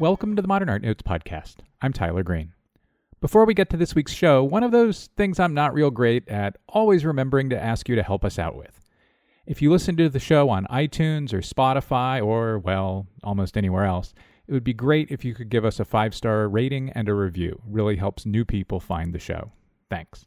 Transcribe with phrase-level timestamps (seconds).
[0.00, 1.58] Welcome to the Modern Art Notes podcast.
[1.80, 2.52] I'm Tyler Green.
[3.20, 6.28] Before we get to this week's show, one of those things I'm not real great
[6.28, 8.80] at always remembering to ask you to help us out with.
[9.46, 14.12] If you listen to the show on iTunes or Spotify or, well, almost anywhere else,
[14.48, 17.14] it would be great if you could give us a five star rating and a
[17.14, 17.62] review.
[17.64, 19.52] Really helps new people find the show.
[19.88, 20.26] Thanks.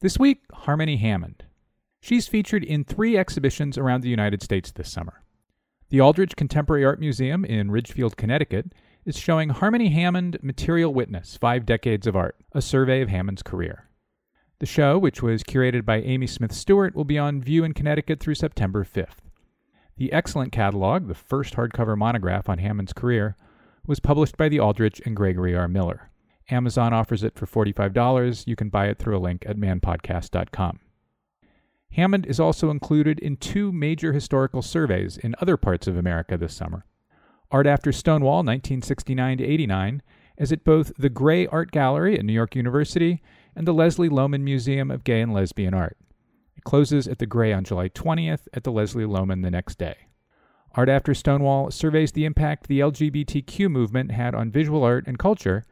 [0.00, 1.44] This week, Harmony Hammond.
[2.02, 5.22] She's featured in three exhibitions around the United States this summer.
[5.88, 8.74] The Aldrich Contemporary Art Museum in Ridgefield, Connecticut,
[9.08, 13.88] is showing Harmony Hammond Material Witness Five Decades of Art, a survey of Hammond's career.
[14.58, 18.20] The show, which was curated by Amy Smith Stewart, will be on view in Connecticut
[18.20, 19.20] through September 5th.
[19.96, 23.34] The excellent catalog, the first hardcover monograph on Hammond's career,
[23.86, 25.68] was published by the Aldrich and Gregory R.
[25.68, 26.10] Miller.
[26.50, 28.46] Amazon offers it for $45.
[28.46, 30.80] You can buy it through a link at manpodcast.com.
[31.92, 36.52] Hammond is also included in two major historical surveys in other parts of America this
[36.52, 36.84] summer.
[37.50, 40.02] Art After Stonewall, 1969 to 89,
[40.36, 43.22] is at both the Grey Art Gallery at New York University
[43.56, 45.96] and the Leslie Lohman Museum of Gay and Lesbian Art.
[46.56, 49.96] It closes at the Grey on July 20th, at the Leslie Lohman the next day.
[50.74, 55.64] Art After Stonewall surveys the impact the LGBTQ movement had on visual art and culture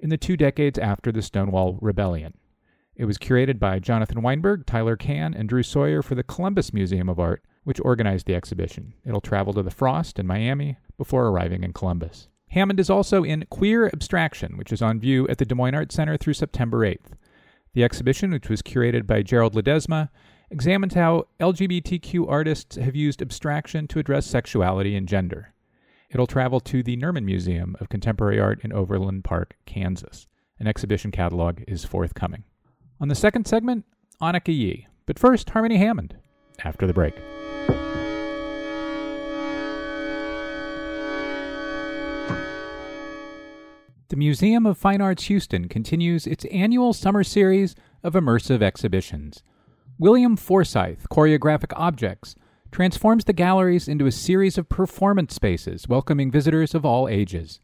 [0.00, 2.34] in the two decades after the Stonewall Rebellion.
[2.96, 7.08] It was curated by Jonathan Weinberg, Tyler Cann, and Drew Sawyer for the Columbus Museum
[7.08, 8.94] of Art, which organized the exhibition.
[9.06, 12.28] It'll travel to the Frost in Miami before arriving in Columbus.
[12.48, 15.90] Hammond is also in Queer Abstraction, which is on view at the Des Moines Art
[15.90, 17.14] Center through September 8th.
[17.72, 20.10] The exhibition, which was curated by Jared Ledesma,
[20.50, 25.54] examines how LGBTQ artists have used abstraction to address sexuality and gender.
[26.10, 30.26] It'll travel to the Nerman Museum of Contemporary Art in Overland Park, Kansas.
[30.58, 32.44] An exhibition catalog is forthcoming.
[33.00, 33.86] On the second segment,
[34.20, 34.86] Anicka Yi.
[35.06, 36.18] But first, Harmony Hammond,
[36.62, 37.14] after the break.
[44.10, 49.44] The Museum of Fine Arts Houston continues its annual summer series of immersive exhibitions.
[50.00, 52.34] William Forsythe Choreographic Objects
[52.72, 57.60] transforms the galleries into a series of performance spaces welcoming visitors of all ages.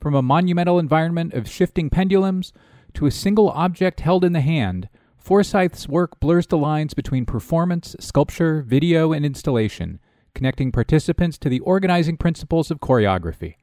[0.00, 2.52] From a monumental environment of shifting pendulums
[2.94, 4.88] to a single object held in the hand,
[5.18, 9.98] Forsythe's work blurs the lines between performance, sculpture, video, and installation,
[10.32, 13.56] connecting participants to the organizing principles of choreography.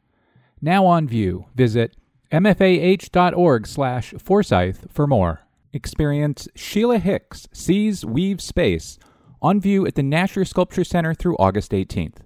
[0.61, 1.95] Now on view, visit
[2.31, 5.41] mfah.org slash Forsythe for more.
[5.73, 8.99] Experience Sheila Hicks Sees Weave Space
[9.41, 12.17] on view at the Nasher Sculpture Center through August 18th.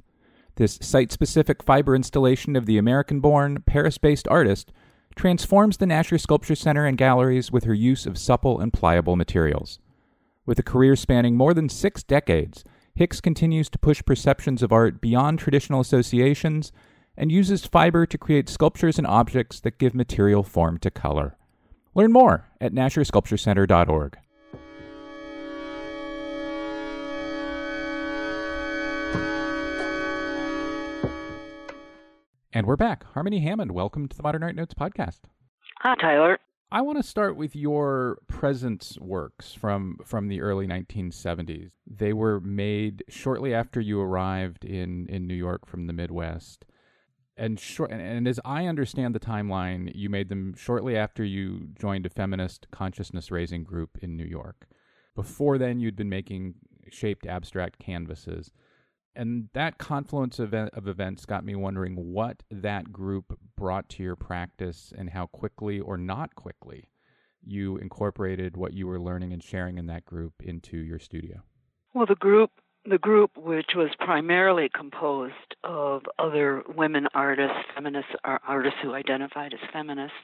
[0.55, 4.71] This site specific fiber installation of the American born, Paris based artist
[5.15, 9.79] transforms the Nasher Sculpture Center and galleries with her use of supple and pliable materials.
[10.45, 12.63] With a career spanning more than six decades,
[12.95, 16.71] Hicks continues to push perceptions of art beyond traditional associations
[17.15, 21.37] and uses fiber to create sculptures and objects that give material form to color.
[21.95, 24.17] Learn more at NasherSculptureCenter.org.
[32.55, 33.03] And we're back.
[33.13, 35.21] Harmony Hammond, welcome to the Modern Art Notes podcast.
[35.79, 36.37] Hi, Tyler.
[36.71, 41.71] I want to start with your presence works from from the early 1970s.
[41.85, 46.65] They were made shortly after you arrived in in New York from the Midwest
[47.37, 51.69] and short and, and, as I understand the timeline, you made them shortly after you
[51.79, 54.67] joined a feminist consciousness raising group in New York.
[55.15, 56.55] Before then, you'd been making
[56.89, 58.51] shaped abstract canvases.
[59.15, 64.15] And that confluence of, of events got me wondering what that group brought to your
[64.15, 66.89] practice and how quickly or not quickly
[67.45, 71.43] you incorporated what you were learning and sharing in that group into your studio.
[71.93, 72.51] Well, the group
[72.85, 79.59] the group, which was primarily composed of other women artists, feminist artists who identified as
[79.71, 80.17] feminists,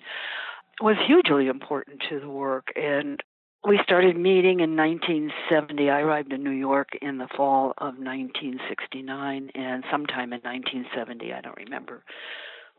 [0.82, 2.68] was hugely important to the work.
[2.76, 3.22] And
[3.68, 5.90] we started meeting in 1970.
[5.90, 11.42] I arrived in New York in the fall of 1969, and sometime in 1970, I
[11.42, 12.04] don't remember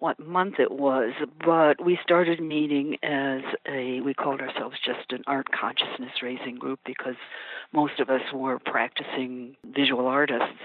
[0.01, 1.13] what month it was,
[1.45, 6.81] but we started meeting as a, we called ourselves just an art consciousness raising group
[6.85, 7.17] because
[7.73, 10.59] most of us were practicing visual artists.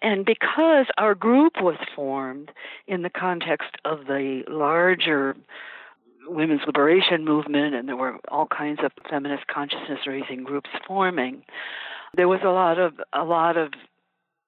[0.00, 2.50] And because our group was formed
[2.88, 5.36] in the context of the larger
[6.26, 11.44] women's liberation movement, and there were all kinds of feminist consciousness raising groups forming,
[12.16, 13.72] there was a lot of a lot of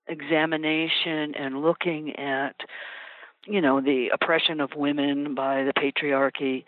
[0.08, 2.56] examination and looking at
[3.46, 6.64] you know, the oppression of women by the patriarchy.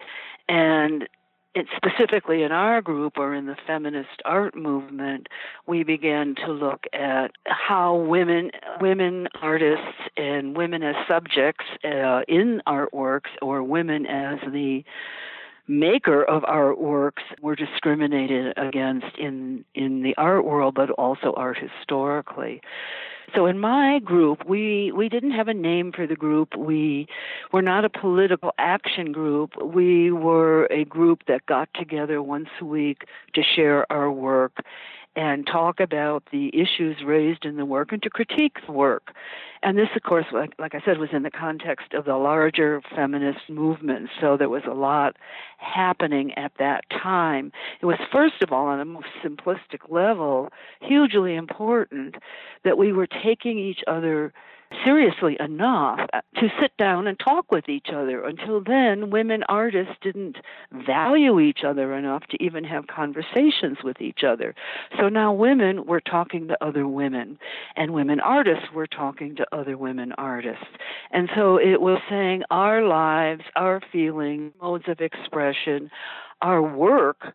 [0.48, 1.08] And
[1.54, 5.28] it, specifically in our group or in the feminist art movement,
[5.66, 8.50] we began to look at how women,
[8.80, 14.84] women artists, and women as subjects uh, in artworks, or women as the
[15.66, 22.60] maker of artworks were discriminated against in in the art world, but also art historically.
[23.36, 26.56] So in my group, we we didn't have a name for the group.
[26.56, 27.06] We
[27.52, 29.50] were not a political action group.
[29.62, 33.04] We were a group that got together once a week
[33.34, 34.64] to share our work
[35.16, 39.14] and talk about the issues raised in the work and to critique the work.
[39.62, 42.82] And this, of course, like, like I said, was in the context of the larger
[42.94, 44.10] feminist movement.
[44.20, 45.16] So there was a lot
[45.56, 47.50] happening at that time.
[47.80, 52.16] It was, first of all, on a most simplistic level, hugely important
[52.64, 54.34] that we were taking each other
[54.84, 58.24] seriously enough uh, to sit down and talk with each other.
[58.24, 60.36] Until then, women artists didn't
[60.86, 64.54] value each other enough to even have conversations with each other.
[64.98, 67.38] So now women were talking to other women,
[67.76, 70.66] and women artists were talking to other women artists.
[71.10, 75.90] And so it was saying our lives, our feelings, modes of expression,
[76.42, 77.34] our work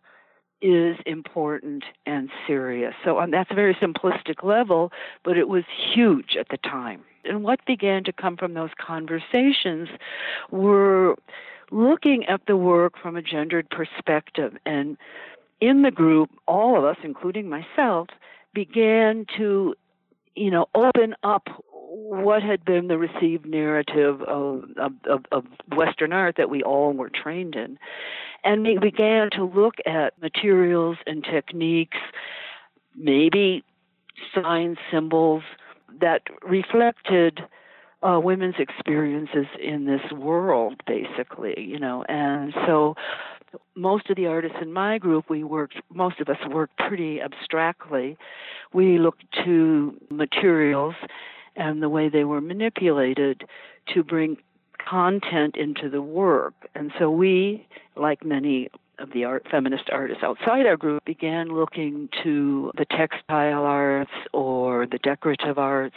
[0.62, 2.94] is important and serious.
[3.04, 4.92] So um, that's a very simplistic level,
[5.24, 7.02] but it was huge at the time.
[7.24, 9.88] And what began to come from those conversations
[10.50, 11.16] were
[11.70, 14.56] looking at the work from a gendered perspective.
[14.64, 14.96] And
[15.60, 18.08] in the group, all of us, including myself,
[18.54, 19.74] began to,
[20.34, 21.48] you know, open up
[21.94, 25.44] what had been the received narrative of, of, of,
[25.76, 27.78] Western art that we all were trained in.
[28.44, 31.98] And we began to look at materials and techniques,
[32.96, 33.62] maybe
[34.34, 35.42] signs, symbols
[36.00, 37.40] that reflected
[38.02, 42.04] uh, women's experiences in this world, basically, you know.
[42.08, 42.96] And so
[43.74, 48.16] most of the artists in my group, we worked, most of us worked pretty abstractly.
[48.72, 50.94] We looked to materials
[51.56, 53.44] and the way they were manipulated
[53.94, 54.36] to bring
[54.88, 56.54] content into the work.
[56.74, 57.66] And so we,
[57.96, 58.68] like many
[58.98, 64.86] of the art, feminist artists outside our group, began looking to the textile arts or
[64.86, 65.96] the decorative arts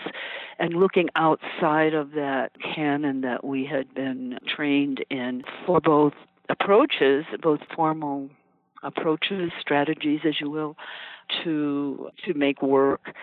[0.60, 6.14] and looking outside of that canon that we had been trained in for both
[6.50, 8.30] approaches, both formal
[8.84, 10.76] approaches, strategies, as you will,
[11.44, 13.14] to to make work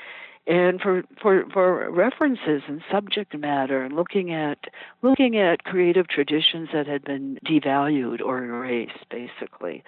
[0.46, 4.58] and for, for, for references and subject matter and looking at
[5.02, 9.84] looking at creative traditions that had been devalued or erased basically.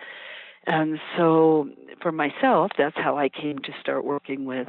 [0.66, 1.68] And so
[2.00, 4.68] for myself that's how I came to start working with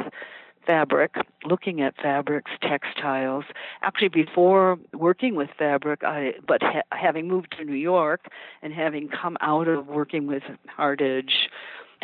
[0.65, 1.13] fabric,
[1.45, 3.45] looking at fabrics, textiles.
[3.81, 8.27] Actually, before working with fabric, I but ha- having moved to New York
[8.61, 11.49] and having come out of working with hard edge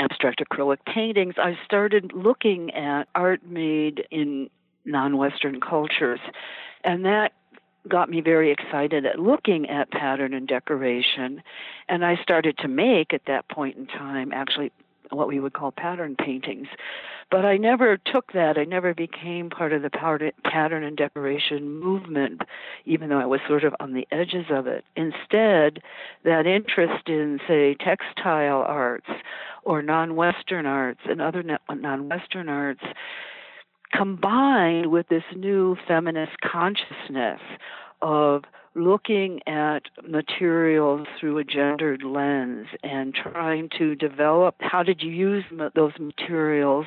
[0.01, 4.49] abstract acrylic paintings, I started looking at art made in
[4.85, 6.19] non Western cultures.
[6.83, 7.33] And that
[7.87, 11.41] got me very excited at looking at pattern and decoration.
[11.87, 14.71] And I started to make at that point in time actually
[15.09, 16.67] what we would call pattern paintings.
[17.29, 18.57] But I never took that.
[18.57, 19.89] I never became part of the
[20.43, 22.41] pattern and decoration movement,
[22.85, 24.83] even though I was sort of on the edges of it.
[24.95, 25.81] Instead,
[26.23, 29.07] that interest in, say, textile arts
[29.63, 32.83] or non Western arts and other non Western arts
[33.93, 37.41] combined with this new feminist consciousness
[38.01, 45.11] of looking at materials through a gendered lens and trying to develop how did you
[45.11, 45.43] use
[45.75, 46.85] those materials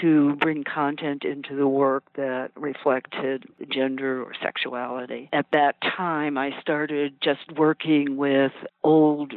[0.00, 5.28] to bring content into the work that reflected gender or sexuality.
[5.32, 8.52] At that time, I started just working with
[8.84, 9.34] old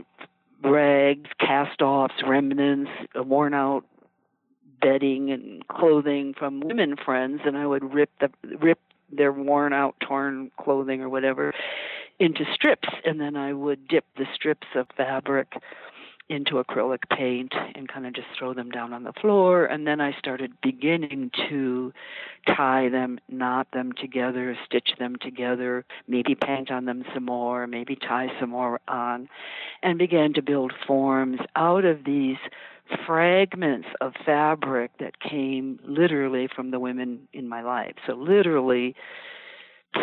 [0.63, 3.85] rags, cast offs, remnants, uh, worn out
[4.81, 8.79] bedding and clothing from women friends and I would rip the rip
[9.11, 11.53] their worn out, torn clothing or whatever
[12.19, 15.53] into strips, and then I would dip the strips of fabric
[16.29, 19.65] into acrylic paint and kind of just throw them down on the floor.
[19.65, 21.93] And then I started beginning to
[22.45, 27.95] tie them, knot them together, stitch them together, maybe paint on them some more, maybe
[27.95, 29.29] tie some more on,
[29.81, 32.37] and began to build forms out of these
[33.05, 37.95] fragments of fabric that came literally from the women in my life.
[38.05, 38.95] So literally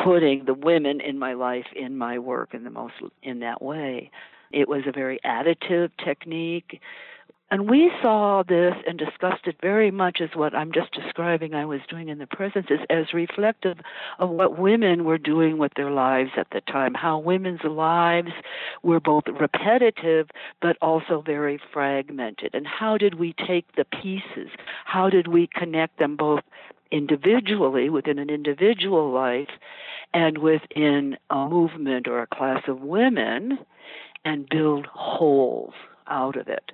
[0.02, 4.10] putting the women in my life in my work in the most in that way.
[4.54, 6.80] It was a very additive technique.
[7.50, 11.66] And we saw this and discussed it very much as what I'm just describing I
[11.66, 13.78] was doing in the presences as reflective
[14.18, 18.32] of what women were doing with their lives at the time, how women's lives
[18.82, 20.30] were both repetitive
[20.62, 22.54] but also very fragmented.
[22.54, 24.50] And how did we take the pieces?
[24.84, 26.42] How did we connect them both
[26.90, 29.50] individually within an individual life
[30.12, 33.58] and within a movement or a class of women
[34.24, 35.74] and build wholes
[36.08, 36.72] out of it?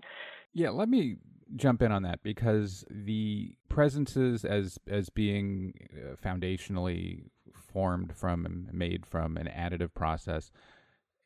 [0.53, 1.17] Yeah, let me
[1.57, 8.73] jump in on that because the presences as as being uh, foundationally formed from and
[8.73, 10.51] made from an additive process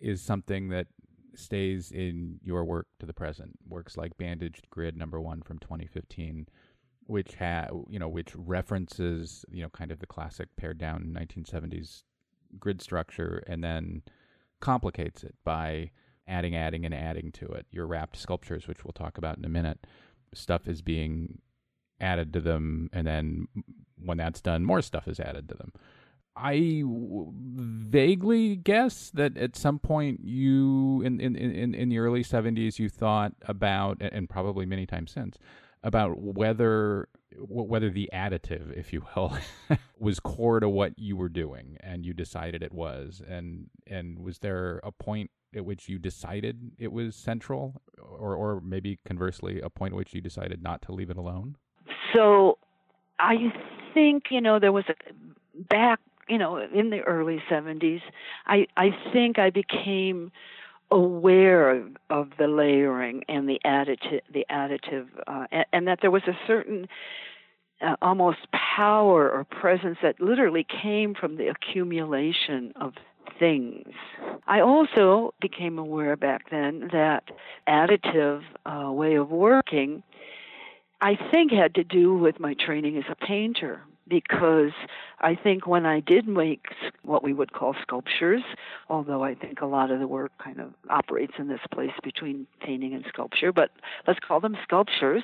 [0.00, 0.87] is something that
[1.35, 3.59] stays in your work to the present.
[3.69, 6.47] Works like Bandaged Grid number 1 from 2015
[7.07, 12.02] which ha you know which references you know kind of the classic pared down 1970s
[12.59, 14.02] grid structure and then
[14.61, 15.90] complicates it by
[16.26, 17.66] adding, adding, and adding to it.
[17.71, 19.87] Your wrapped sculptures, which we'll talk about in a minute,
[20.33, 21.38] stuff is being
[22.00, 23.49] added to them, and then
[23.97, 25.73] when that's done, more stuff is added to them.
[26.37, 32.25] I w- vaguely guess that at some point you, in, in, in, in the early
[32.25, 35.38] 70s, you thought about, and probably many times since,
[35.83, 39.37] about whether whether the additive, if you will,
[39.99, 43.21] was core to what you were doing, and you decided it was.
[43.26, 48.61] And and was there a point at which you decided it was central, or or
[48.61, 51.57] maybe conversely, a point at which you decided not to leave it alone?
[52.13, 52.59] So,
[53.19, 53.53] I
[53.93, 54.95] think you know there was a
[55.69, 58.03] back you know in the early 70s.
[58.47, 60.33] I I think I became
[60.91, 66.11] aware of, of the layering and the additive, the additive, uh, and, and, that there
[66.11, 66.87] was a certain
[67.81, 68.39] uh, almost
[68.77, 72.93] power or presence that literally came from the accumulation of
[73.38, 73.88] things.
[74.47, 77.25] I also became aware back then that
[77.69, 80.03] additive uh, way of working,
[81.00, 84.73] I think, had to do with my training as a painter because
[85.21, 86.67] I think when I did make
[87.03, 88.43] what we would call sculptures,
[88.88, 92.47] although I think a lot of the work kind of operates in this place between
[92.61, 93.71] painting and sculpture, but
[94.07, 95.23] let's call them sculptures,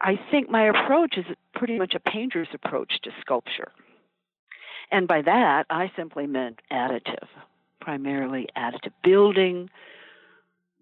[0.00, 1.24] I think my approach is
[1.54, 3.72] pretty much a painter's approach to sculpture.
[4.90, 7.28] And by that, I simply meant additive,
[7.80, 9.70] primarily additive building,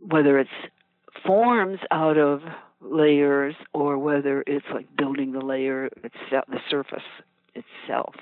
[0.00, 0.50] whether it's
[1.26, 2.42] forms out of
[2.80, 7.02] layers or whether it's like building the layer itself, the surface
[7.54, 8.14] itself.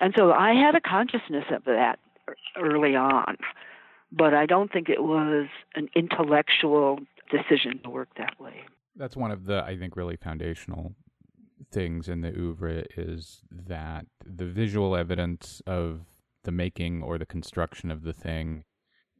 [0.00, 1.98] And so I had a consciousness of that
[2.56, 3.36] early on,
[4.12, 8.62] but I don't think it was an intellectual decision to work that way.
[8.96, 10.94] That's one of the, I think, really foundational
[11.70, 16.00] things in the oeuvre is that the visual evidence of
[16.44, 18.64] the making or the construction of the thing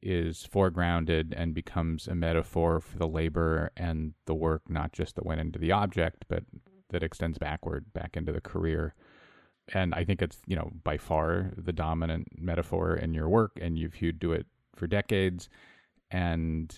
[0.02, 5.26] is foregrounded and becomes a metaphor for the labor and the work, not just that
[5.26, 6.44] went into the object, but
[6.88, 8.94] that extends backward back into the career.
[9.72, 13.78] And I think it's, you know, by far the dominant metaphor in your work, and
[13.78, 15.48] you've hewed to it for decades.
[16.10, 16.74] And,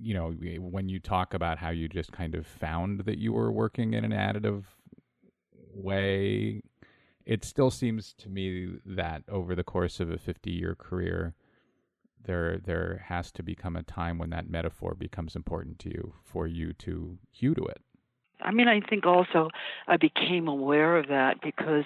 [0.00, 3.52] you know, when you talk about how you just kind of found that you were
[3.52, 4.64] working in an additive
[5.74, 6.62] way,
[7.26, 11.34] it still seems to me that over the course of a 50 year career,
[12.24, 16.46] there there has to become a time when that metaphor becomes important to you for
[16.46, 17.82] you to hew to it
[18.44, 19.50] I mean, I think also
[19.88, 21.84] I became aware of that because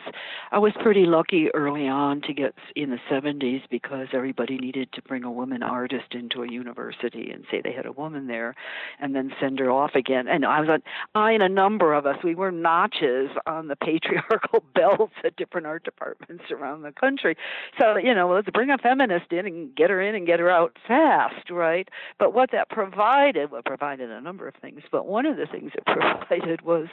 [0.50, 5.02] I was pretty lucky early on to get in the 70s because everybody needed to
[5.02, 8.54] bring a woman artist into a university and say they had a woman there
[9.00, 10.28] and then send her off again.
[10.28, 10.80] And I was,
[11.14, 15.66] I and a number of us, we were notches on the patriarchal belts at different
[15.66, 17.36] art departments around the country.
[17.78, 20.50] So, you know, let's bring a feminist in and get her in and get her
[20.50, 21.88] out fast, right?
[22.18, 25.70] But what that provided, well, provided a number of things, but one of the things
[25.74, 26.88] it provided was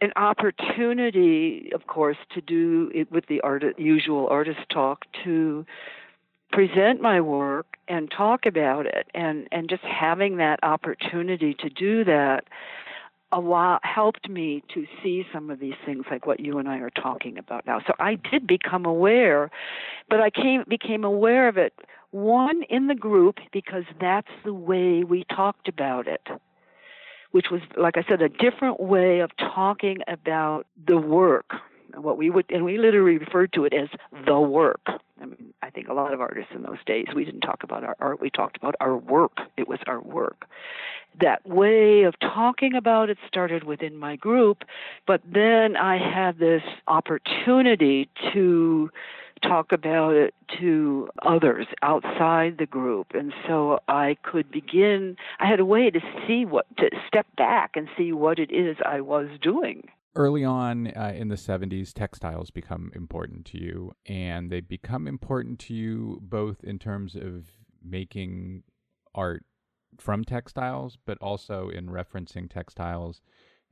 [0.00, 5.64] an opportunity, of course, to do it with the art, usual artist talk to
[6.50, 12.04] present my work and talk about it and and just having that opportunity to do
[12.04, 12.44] that
[13.32, 16.78] a lot helped me to see some of these things like what you and I
[16.80, 17.80] are talking about now.
[17.86, 19.50] So I did become aware,
[20.10, 21.72] but I came became aware of it
[22.10, 26.28] one in the group because that's the way we talked about it
[27.32, 31.50] which was, like I said, a different way of talking about the work.
[31.94, 33.88] What we would, and we literally referred to it as
[34.24, 34.80] the work.
[35.20, 37.84] I mean, I think a lot of artists in those days, we didn't talk about
[37.84, 39.38] our art, we talked about our work.
[39.58, 40.46] It was our work.
[41.20, 44.64] That way of talking about it started within my group,
[45.06, 48.90] but then I had this opportunity to
[49.42, 53.08] talk about it to others outside the group.
[53.14, 57.72] And so i could begin i had a way to see what to step back
[57.74, 59.88] and see what it is i was doing.
[60.14, 65.58] Early on uh, in the 70s textiles become important to you and they become important
[65.60, 67.46] to you both in terms of
[67.82, 68.62] making
[69.14, 69.44] art
[69.98, 73.20] from textiles but also in referencing textiles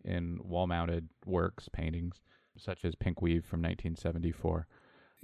[0.04, 2.20] in wall mounted works paintings
[2.56, 4.66] such as pink weave from 1974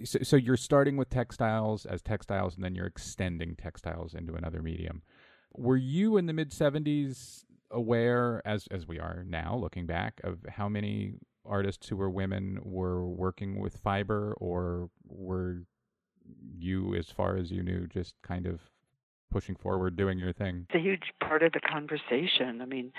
[0.05, 4.62] so, so you're starting with textiles as textiles and then you're extending textiles into another
[4.62, 5.03] medium.
[5.55, 10.38] Were you in the mid 70s aware as as we are now looking back of
[10.49, 15.62] how many artists who were women were working with fiber or were
[16.57, 18.61] you as far as you knew just kind of
[19.30, 20.66] pushing forward doing your thing.
[20.68, 22.61] It's a huge part of the conversation.
[22.61, 22.92] I mean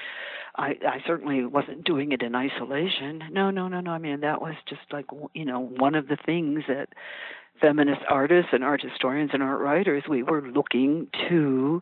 [0.55, 3.23] i i certainly wasn't doing it in isolation.
[3.31, 3.91] No no no no.
[3.91, 6.89] I mean that was just like you know one of the things that
[7.61, 11.81] feminist artists and art historians and art writers we were looking to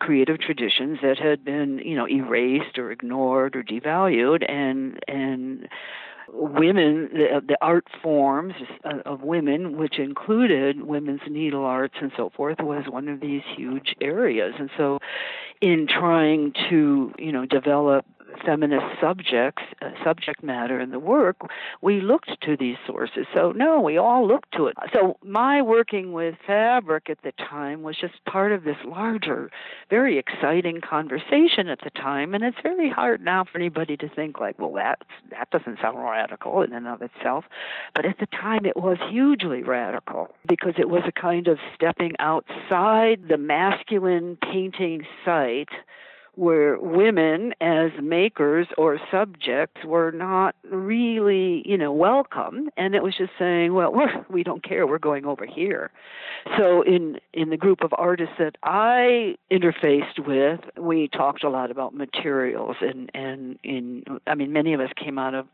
[0.00, 5.68] creative traditions that had been, you know, erased or ignored or devalued, and and
[6.32, 8.54] women, the, the art forms
[9.04, 13.94] of women, which included women's needle arts and so forth, was one of these huge
[14.00, 14.54] areas.
[14.58, 14.98] And so,
[15.60, 18.04] in trying to, you know, develop
[18.44, 21.36] feminist subjects, uh, subject matter in the work,
[21.82, 23.26] we looked to these sources.
[23.34, 24.76] So, no, we all looked to it.
[24.92, 29.50] So, my working with fabric at the time was just part of this larger,
[29.90, 32.34] very exciting conversation at the time.
[32.34, 35.98] And it's very hard now for anybody to think, like, well, that, that doesn't sound
[35.98, 37.44] radical in and of itself.
[37.94, 42.12] But at the time, it was hugely radical because it was a kind of stepping
[42.18, 45.68] outside the masculine painting site
[46.36, 53.16] where women as makers or subjects were not really, you know, welcome and it was
[53.16, 55.90] just saying, well, we're, we don't care, we're going over here.
[56.56, 61.70] So in in the group of artists that I interfaced with, we talked a lot
[61.70, 65.46] about materials and and in I mean many of us came out of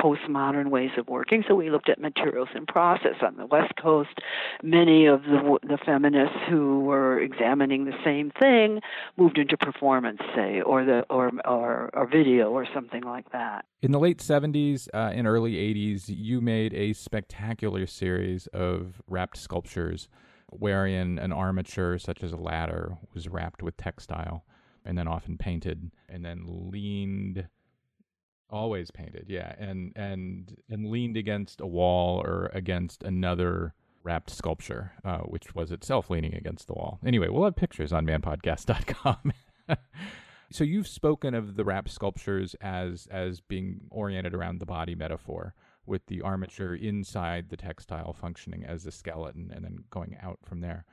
[0.00, 1.44] postmodern ways of working.
[1.46, 4.18] So we looked at materials and process on the West Coast.
[4.62, 8.80] Many of the the feminists who were examining the same thing
[9.16, 13.64] moved into performance, say, or the or or, or video or something like that.
[13.82, 19.38] In the late 70s uh, and early 80s, you made a spectacular series of wrapped
[19.38, 20.08] sculptures
[20.50, 24.44] wherein an armature such as a ladder was wrapped with textile
[24.84, 27.48] and then often painted and then leaned
[28.50, 34.92] Always painted, yeah, and and and leaned against a wall or against another wrapped sculpture,
[35.04, 36.98] uh, which was itself leaning against the wall.
[37.04, 39.32] Anyway, we'll have pictures on manpodcast.com.
[40.50, 45.54] so you've spoken of the wrapped sculptures as as being oriented around the body metaphor,
[45.86, 50.60] with the armature inside the textile functioning as a skeleton and then going out from
[50.60, 50.84] there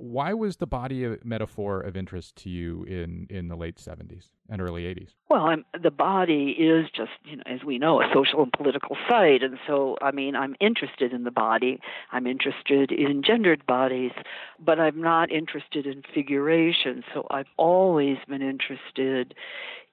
[0.00, 4.30] why was the body a metaphor of interest to you in, in the late 70s
[4.48, 5.10] and early 80s?
[5.28, 8.96] Well, I'm, the body is just, you know, as we know, a social and political
[9.08, 9.42] site.
[9.42, 11.80] And so, I mean, I'm interested in the body.
[12.12, 14.12] I'm interested in gendered bodies,
[14.58, 17.04] but I'm not interested in figuration.
[17.12, 19.34] So I've always been interested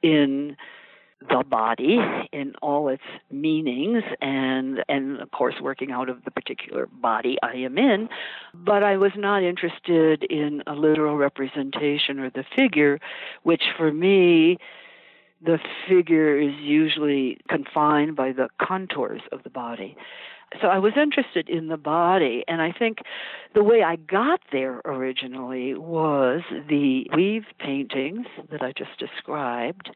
[0.02, 0.56] in
[1.22, 2.00] the body
[2.32, 7.56] in all its meanings and and of course working out of the particular body I
[7.56, 8.08] am in.
[8.54, 13.00] But I was not interested in a literal representation or the figure
[13.44, 14.58] which for me
[15.44, 19.96] the figure is usually confined by the contours of the body.
[20.62, 23.00] So I was interested in the body, and I think
[23.54, 29.90] the way I got there originally was the weave paintings that I just described,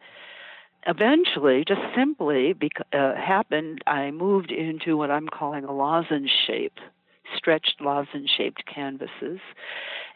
[0.88, 6.80] eventually, just simply bec- uh, happened, I moved into what I'm calling a lozenge shape,
[7.36, 9.40] stretched lozenge shaped canvases.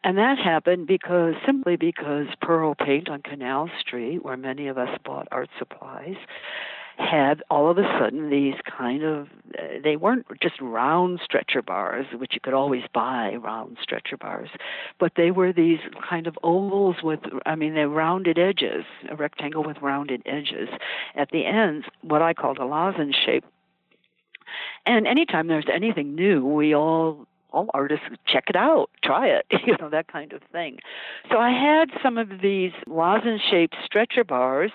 [0.03, 4.97] And that happened because simply because Pearl Paint on Canal Street, where many of us
[5.03, 6.17] bought art supplies,
[6.97, 9.27] had all of a sudden these kind of
[9.59, 14.49] uh, they weren't just round stretcher bars which you could always buy round stretcher bars
[14.99, 19.63] but they were these kind of ovals with i mean they're rounded edges a rectangle
[19.63, 20.69] with rounded edges
[21.15, 23.43] at the ends what i called a lozenge shape
[24.85, 29.75] and anytime there's anything new we all all artists check it out, try it, you
[29.79, 30.77] know, that kind of thing.
[31.31, 34.71] So I had some of these lozenge shaped stretcher bars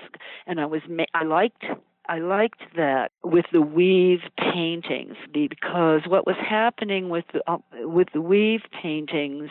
[0.46, 1.64] and I was ma- I liked
[2.08, 8.08] I liked that with the weave paintings because what was happening with the, uh, with
[8.12, 9.50] the weave paintings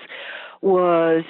[0.61, 1.23] was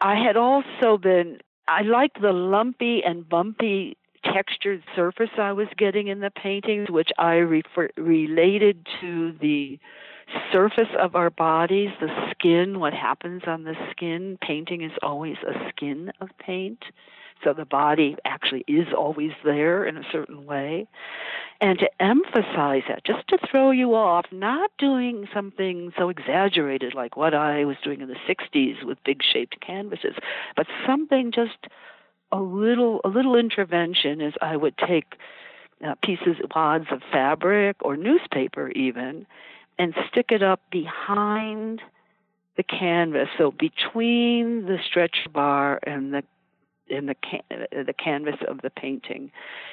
[0.00, 6.08] I had also been I liked the lumpy and bumpy textured surface I was getting
[6.08, 9.78] in the paintings, which I refer, related to the
[10.52, 14.38] surface of our bodies, the skin, what happens on the skin.
[14.40, 16.84] Painting is always a skin of paint.
[17.44, 20.86] So the body actually is always there in a certain way.
[21.60, 27.16] And to emphasize that, just to throw you off, not doing something so exaggerated like
[27.16, 30.14] what I was doing in the 60s with big shaped canvases,
[30.54, 31.66] but something just
[32.32, 35.14] a little a little intervention is I would take
[35.86, 39.26] uh, pieces wads of fabric or newspaper even
[39.78, 41.80] and stick it up behind
[42.56, 46.22] the canvas so between the stretch bar and the
[46.88, 49.30] in the can- the canvas of the painting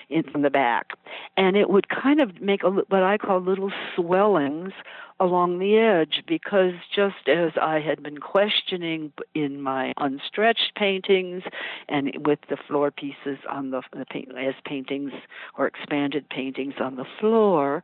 [0.10, 0.94] in from the back.
[1.38, 4.74] And it would kind of make a, what I call little swellings
[5.20, 11.44] along the edge because just as I had been questioning in my unstretched paintings
[11.88, 15.14] and with the floor pieces on the, the paint, as paintings
[15.58, 17.84] or expanded paintings on the floor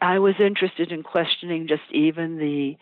[0.00, 2.76] I was interested in questioning just even the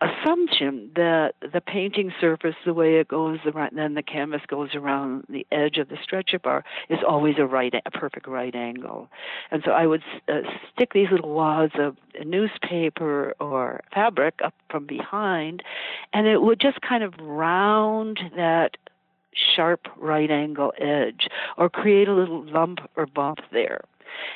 [0.00, 5.24] assumption that the painting surface, the way it goes around, then the canvas goes around
[5.28, 9.08] the edge of the stretcher bar, is always a right, a perfect right angle.
[9.50, 10.40] And so I would uh,
[10.72, 15.62] stick these little wads of newspaper or fabric up from behind,
[16.12, 18.76] and it would just kind of round that
[19.54, 23.82] sharp right angle edge or create a little lump or bump there.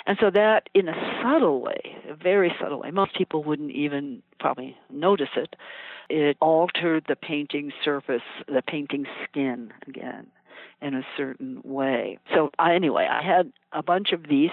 [0.06, 4.22] And so that, in a subtle way, a very subtle way, most people wouldn't even
[4.38, 5.56] probably notice it,
[6.10, 10.26] it altered the painting surface, the painting skin again
[10.82, 12.18] in a certain way.
[12.34, 14.50] So I, anyway, I had a bunch of these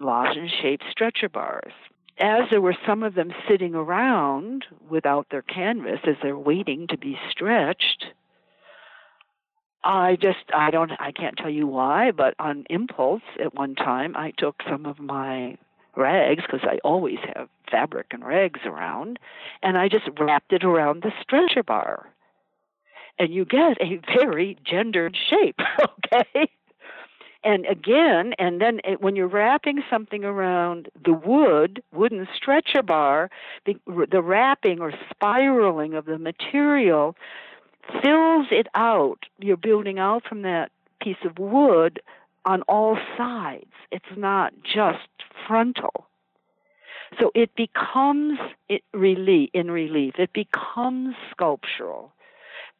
[0.00, 1.72] lozenge-shaped stretcher bars.
[2.20, 6.98] As there were some of them sitting around without their canvas as they're waiting to
[6.98, 8.06] be stretched,
[9.84, 14.16] I just I don't I can't tell you why, but on impulse at one time
[14.16, 15.56] I took some of my
[15.96, 19.18] rags because I always have fabric and rags around,
[19.62, 22.10] and I just wrapped it around the stretcher bar,
[23.18, 25.58] and you get a very gendered shape.
[26.10, 26.50] Okay.
[27.44, 33.30] And again, and then it, when you're wrapping something around the wood, wooden stretcher bar,
[33.64, 33.74] the,
[34.10, 37.14] the wrapping or spiraling of the material
[38.02, 39.20] fills it out.
[39.38, 40.70] You're building out from that
[41.00, 42.00] piece of wood
[42.44, 43.72] on all sides.
[43.90, 45.08] It's not just
[45.46, 46.06] frontal.
[47.18, 50.14] So it becomes it relief, in relief.
[50.18, 52.12] It becomes sculptural.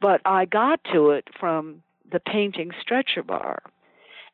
[0.00, 3.62] But I got to it from the painting stretcher bar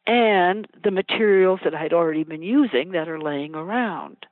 [0.06, 4.26] and the materials that I'd already been using that are laying around.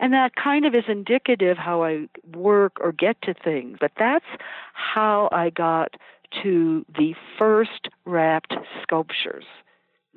[0.00, 3.76] And that kind of is indicative how I work or get to things.
[3.80, 4.24] But that's
[4.72, 5.94] how I got
[6.42, 9.44] to the first wrapped sculptures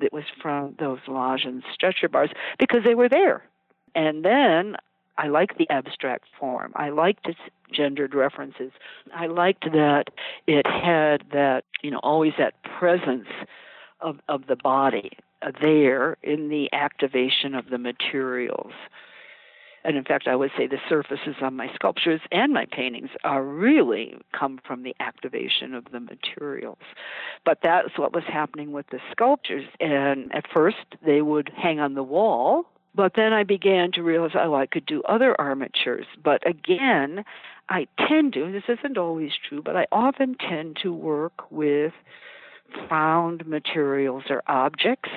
[0.00, 3.44] that was from those lozenge and stretcher bars because they were there.
[3.94, 4.76] And then
[5.18, 6.72] I liked the abstract form.
[6.74, 7.38] I liked its
[7.70, 8.72] gendered references.
[9.14, 10.06] I liked that
[10.46, 13.28] it had that, you know, always that presence
[14.00, 15.12] of, of the body
[15.60, 18.72] there in the activation of the materials.
[19.84, 23.42] And in fact, I would say the surfaces on my sculptures and my paintings are
[23.42, 26.78] really come from the activation of the materials.
[27.44, 29.66] But that's what was happening with the sculptures.
[29.80, 32.64] And at first, they would hang on the wall.
[32.94, 36.06] But then I began to realize, oh, I could do other armatures.
[36.22, 37.24] But again,
[37.68, 41.92] I tend to, this isn't always true, but I often tend to work with
[42.88, 45.10] found materials or objects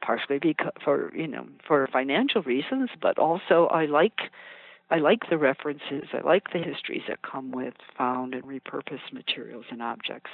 [0.00, 4.20] partially because for you know for financial reasons, but also I like
[4.90, 9.66] I like the references, I like the histories that come with found and repurposed materials
[9.70, 10.30] and objects.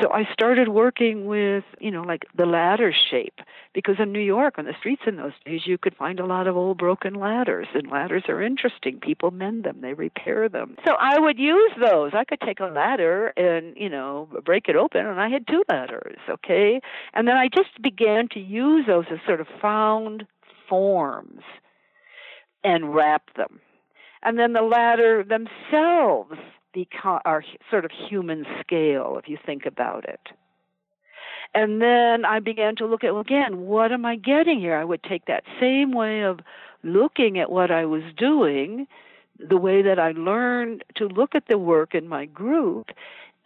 [0.00, 3.40] So I started working with, you know, like the ladder shape
[3.74, 6.46] because in New York on the streets in those days you could find a lot
[6.46, 9.00] of old broken ladders and ladders are interesting.
[9.00, 10.76] People mend them, they repair them.
[10.86, 12.12] So I would use those.
[12.14, 15.64] I could take a ladder and, you know, break it open and I had two
[15.68, 16.80] ladders, okay?
[17.12, 20.26] And then I just began to use those as sort of found
[20.68, 21.42] forms
[22.62, 23.58] and wrap them
[24.22, 26.36] and then the ladder themselves
[26.72, 30.20] become are sort of human scale if you think about it.
[31.52, 34.76] And then I began to look at well, again, what am I getting here?
[34.76, 36.40] I would take that same way of
[36.84, 38.86] looking at what I was doing,
[39.38, 42.90] the way that I learned to look at the work in my group,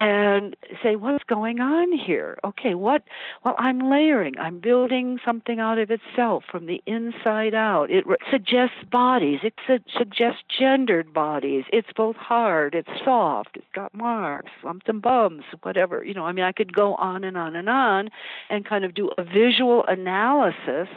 [0.00, 2.38] and say what's going on here?
[2.44, 3.04] Okay what
[3.44, 4.34] well i'm layering.
[4.38, 7.90] I'm building something out of itself from the inside out.
[7.90, 9.40] It re- suggests bodies.
[9.42, 11.64] It su- suggests gendered bodies.
[11.72, 12.74] It's both hard.
[12.74, 13.56] It's soft.
[13.56, 16.04] It's got marks lumps and bumps whatever.
[16.04, 18.10] You know i mean i could go on and on and on
[18.50, 20.88] and kind of do a visual analysis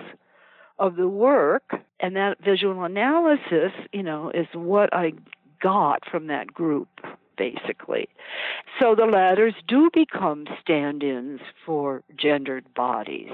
[0.79, 5.11] of the work and that visual analysis you know is what i
[5.61, 6.87] got from that group
[7.37, 8.09] basically.
[8.79, 13.31] So the ladders do become stand ins for gendered bodies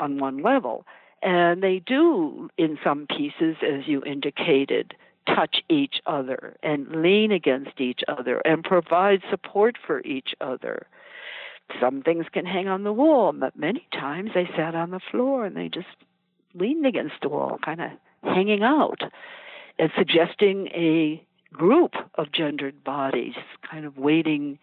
[0.00, 0.86] on one level.
[1.22, 4.94] And they do, in some pieces, as you indicated,
[5.26, 10.86] touch each other and lean against each other and provide support for each other.
[11.80, 15.44] Some things can hang on the wall, but many times they sat on the floor
[15.44, 15.88] and they just
[16.54, 17.90] leaned against the wall, kind of
[18.22, 19.02] hanging out
[19.78, 21.22] and suggesting a
[21.56, 23.34] group of gendered bodies
[23.68, 24.58] kind of waiting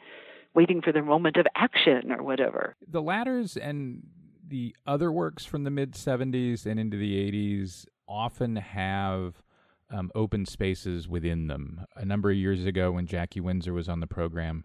[0.56, 2.76] waiting for their moment of action or whatever.
[2.88, 4.04] The ladders and
[4.48, 9.42] the other works from the mid 70s and into the 80s often have
[9.90, 11.86] um, open spaces within them.
[11.96, 14.64] A number of years ago, when Jackie Winsor was on the program,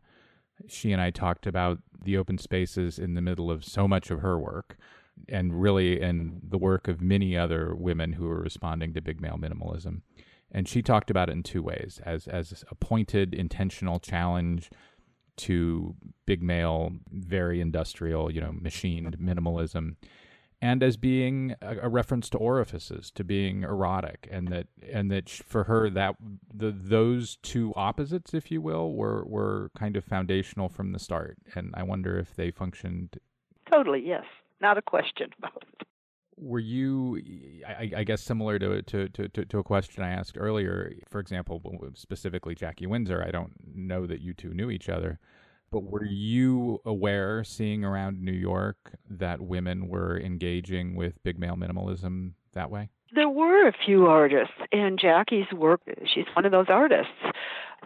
[0.66, 4.20] she and I talked about the open spaces in the middle of so much of
[4.20, 4.76] her work
[5.28, 9.38] and really in the work of many other women who are responding to big male
[9.38, 10.02] minimalism.
[10.50, 14.70] And she talked about it in two ways as, as a pointed, intentional challenge
[15.36, 15.94] to
[16.26, 19.28] big male, very industrial, you know, machined mm-hmm.
[19.28, 19.96] minimalism
[20.60, 25.28] and as being a, a, reference to orifices, to being erotic, and that and that
[25.28, 26.16] for her that
[26.52, 31.38] the those two opposites, if you will, were were kind of foundational from the start.
[31.54, 33.18] And I wonder if they functioned.
[33.70, 34.24] Totally, yes,
[34.60, 35.86] not a question about it.
[36.40, 37.20] Were you,
[37.66, 40.92] I, I guess, similar to, to, to, to a question I asked earlier?
[41.08, 41.60] For example,
[41.94, 45.18] specifically Jackie Winsor I don't know that you two knew each other
[45.70, 51.56] but were you aware, seeing around New York, that women were engaging with big male
[51.56, 52.88] minimalism that way?
[53.14, 55.80] There were a few artists, and Jackie's work,
[56.14, 57.12] she's one of those artists.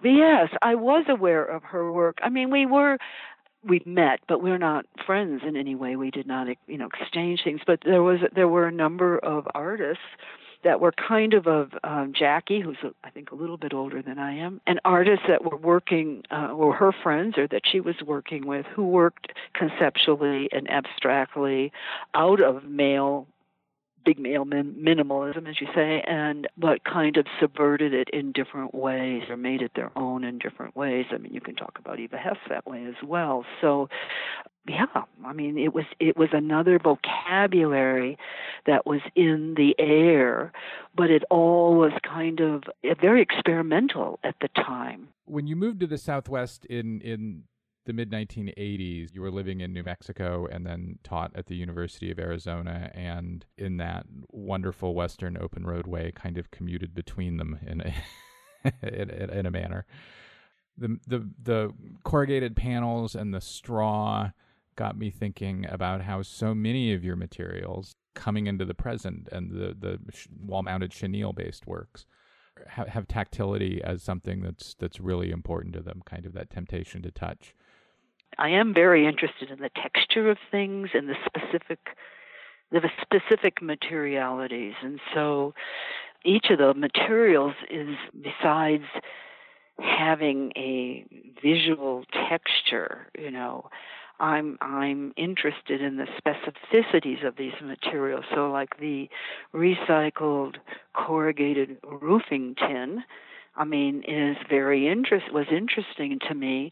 [0.02, 2.18] Yes, I was aware of her work.
[2.22, 2.98] I mean, we were
[3.64, 5.96] we met, but we're not friends in any way.
[5.96, 7.60] We did not, you know, exchange things.
[7.66, 10.02] But there was there were a number of artists
[10.64, 14.00] that were kind of of um, Jackie, who's a, I think a little bit older
[14.00, 17.80] than I am, and artists that were working, uh, were her friends or that she
[17.80, 21.72] was working with, who worked conceptually and abstractly
[22.14, 23.26] out of male
[24.04, 28.74] big male min- minimalism, as you say, and but kind of subverted it in different
[28.74, 31.06] ways or made it their own in different ways.
[31.12, 33.44] I mean, you can talk about Eva Hesse that way as well.
[33.60, 33.88] So,
[34.68, 34.86] yeah,
[35.24, 38.18] I mean, it was it was another vocabulary
[38.66, 40.52] that was in the air,
[40.94, 45.08] but it all was kind of eh, very experimental at the time.
[45.24, 47.44] When you moved to the Southwest in in
[47.84, 52.10] the mid 1980s, you were living in New Mexico and then taught at the University
[52.10, 57.80] of Arizona, and in that wonderful Western open roadway, kind of commuted between them in
[57.80, 57.94] a
[58.82, 59.86] in, in, a manner.
[60.76, 61.72] The the the
[62.04, 64.30] corrugated panels and the straw
[64.76, 69.50] got me thinking about how so many of your materials coming into the present and
[69.50, 69.98] the the
[70.40, 72.06] wall mounted chenille based works
[72.66, 77.02] have, have tactility as something that's that's really important to them, kind of that temptation
[77.02, 77.54] to touch.
[78.38, 81.78] I am very interested in the texture of things and the specific
[82.70, 84.72] the specific materialities.
[84.82, 85.52] And so
[86.24, 88.84] each of the materials is besides
[89.78, 91.04] having a
[91.42, 93.68] visual texture you know
[94.20, 98.24] i'm i'm interested in the specificities of these materials.
[98.34, 99.08] So like the
[99.54, 100.56] recycled
[100.94, 103.02] corrugated roofing tin
[103.54, 106.70] I mean, is very interest was interesting to me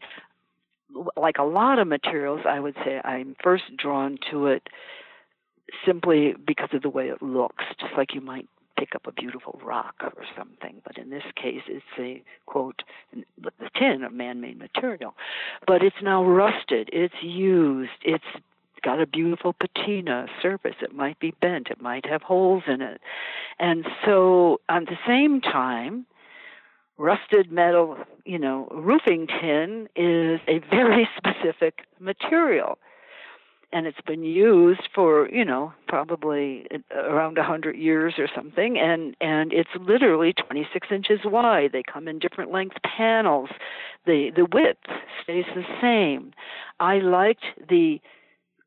[1.15, 4.67] like a lot of materials, I would say I'm first drawn to it
[5.85, 9.59] simply because of the way it looks, just like you might pick up a beautiful
[9.63, 10.81] rock or something.
[10.83, 12.81] But in this case, it's a quote,
[13.13, 15.13] the tin, a man made material.
[15.67, 18.23] But it's now rusted, it's used, it's
[18.83, 20.75] got a beautiful patina surface.
[20.81, 22.99] It might be bent, it might have holes in it.
[23.59, 26.07] And so at the same time,
[26.97, 32.77] rusted metal, you know, roofing tin is a very specific material.
[33.73, 39.15] And it's been used for, you know, probably around a hundred years or something, and
[39.21, 41.71] and it's literally 26 inches wide.
[41.71, 43.49] They come in different length panels.
[44.05, 44.85] The the width
[45.23, 46.33] stays the same.
[46.81, 48.01] I liked the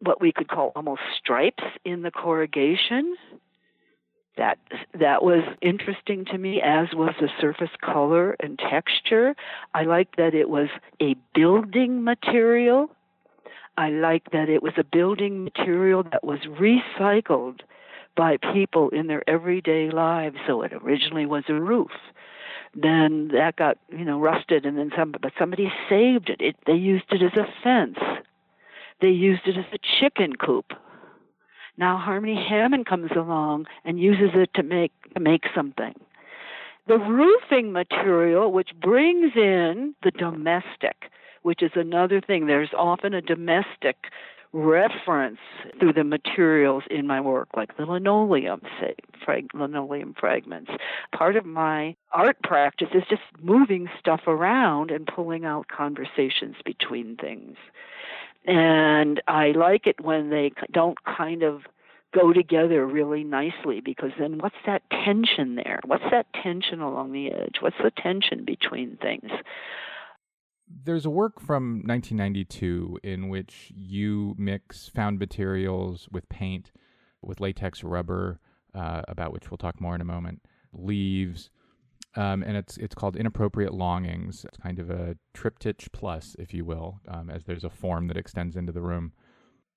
[0.00, 3.14] what we could call almost stripes in the corrugation
[4.36, 4.58] that
[4.98, 9.34] that was interesting to me as was the surface color and texture.
[9.74, 10.68] I liked that it was
[11.00, 12.90] a building material.
[13.76, 17.60] I liked that it was a building material that was recycled
[18.16, 21.90] by people in their everyday lives so it originally was a roof.
[22.74, 26.74] Then that got you know rusted and then some but somebody saved it, it they
[26.74, 27.98] used it as a fence.
[29.00, 30.72] They used it as a chicken coop
[31.76, 35.94] now Harmony Hammond comes along and uses it to make to make something.
[36.86, 41.10] the roofing material, which brings in the domestic,
[41.42, 42.46] which is another thing.
[42.46, 43.96] There's often a domestic
[44.52, 45.38] reference
[45.80, 50.70] through the materials in my work, like the linoleum, say, frag- linoleum fragments.
[51.12, 57.16] Part of my art practice is just moving stuff around and pulling out conversations between
[57.16, 57.56] things.
[58.44, 61.62] And I like it when they don't kind of
[62.14, 65.80] go together really nicely because then what's that tension there?
[65.84, 67.56] What's that tension along the edge?
[67.60, 69.30] What's the tension between things?
[70.84, 76.72] There's a work from 1992 in which you mix found materials with paint,
[77.22, 78.40] with latex rubber,
[78.74, 81.50] uh, about which we'll talk more in a moment, leaves,
[82.16, 84.44] um, and it's it's called Inappropriate Longings.
[84.44, 88.16] It's kind of a triptych plus, if you will, um, as there's a form that
[88.16, 89.12] extends into the room,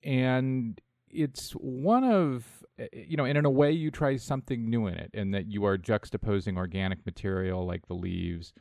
[0.03, 4.87] and it's one of eh, you know, and in a way, you try something new
[4.87, 8.53] in it, in that you are juxtaposing organic material like the leaves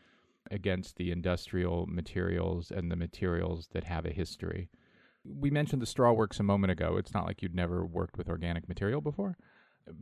[0.51, 4.71] against the industrial materials and the materials that have a history.
[5.25, 6.97] We mentioned the straw works a moment ago.
[6.97, 9.37] It's not like you'd never worked with organic material before.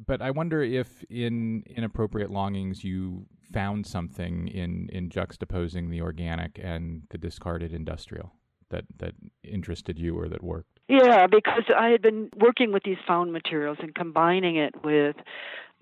[0.07, 6.59] But I wonder if in inappropriate longings you found something in, in juxtaposing the organic
[6.63, 8.33] and the discarded industrial
[8.71, 10.81] that, that interested you or that worked.
[10.89, 15.17] Yeah, because I had been working with these found materials and combining it with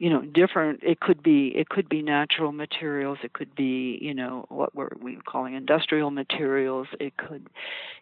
[0.02, 4.12] you know different it could be it could be natural materials it could be you
[4.12, 7.46] know what we're we calling industrial materials it could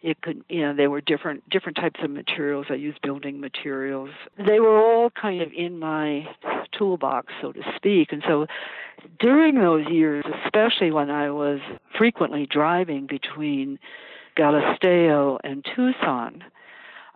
[0.01, 2.65] it could you know they were different different types of materials.
[2.71, 4.09] I used building materials.
[4.35, 6.25] They were all kind of in my
[6.75, 8.11] toolbox so to speak.
[8.11, 8.47] And so
[9.19, 11.59] during those years especially when i was
[11.97, 13.79] frequently driving between
[14.37, 16.43] galisteo and tucson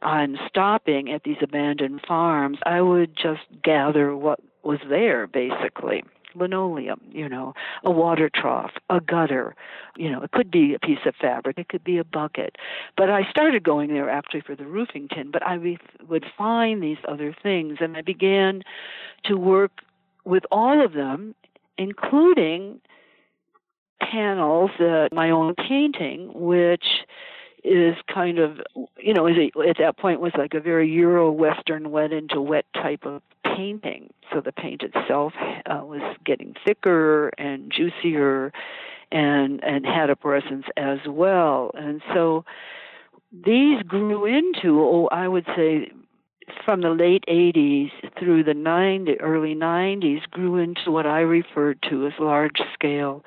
[0.02, 6.04] and stopping at these abandoned farms, I would just gather what was there basically
[6.36, 9.56] linoleum, you know, a water trough, a gutter,
[9.96, 12.58] you know, it could be a piece of fabric, it could be a bucket.
[12.98, 15.58] But I started going there actually for the roofing tin, but I
[16.08, 18.64] would find these other things and I began
[19.26, 19.82] to work
[20.26, 21.36] with all of them,
[21.78, 22.82] including
[24.02, 26.86] panels, uh, my own painting, which
[27.66, 28.60] is kind of,
[28.98, 33.06] you know, at that point was like a very Euro Western wet into wet type
[33.06, 34.14] of painting.
[34.32, 35.34] So the paint itself
[35.66, 38.52] uh, was getting thicker and juicier
[39.12, 41.72] and and had a presence as well.
[41.74, 42.46] And so
[43.32, 45.92] these grew into, oh, I would say
[46.64, 52.06] from the late 80s through the 90, early 90s grew into what I referred to
[52.06, 53.24] as large scale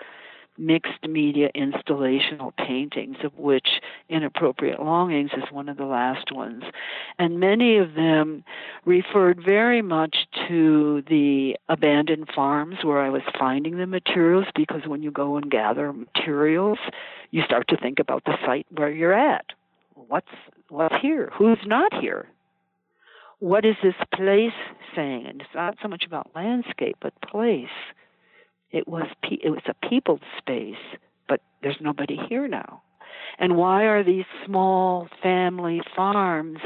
[0.58, 6.64] mixed media installational paintings, of which Inappropriate Longings is one of the last ones.
[7.18, 8.44] And many of them
[8.84, 15.02] referred very much to the abandoned farms where I was finding the materials, because when
[15.02, 16.78] you go and gather materials,
[17.30, 19.46] you start to think about the site where you're at.
[19.94, 20.28] What's
[20.68, 21.30] what's here?
[21.36, 22.28] Who's not here?
[23.40, 24.52] What is this place
[24.96, 25.26] saying?
[25.26, 27.68] And it's not so much about landscape, but place.
[28.70, 30.76] It was pe- it was a peopled space,
[31.28, 32.82] but there's nobody here now.
[33.38, 36.58] And why are these small family farms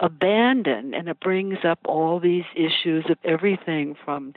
[0.00, 0.94] abandoned?
[0.94, 4.34] And it brings up all these issues of everything from,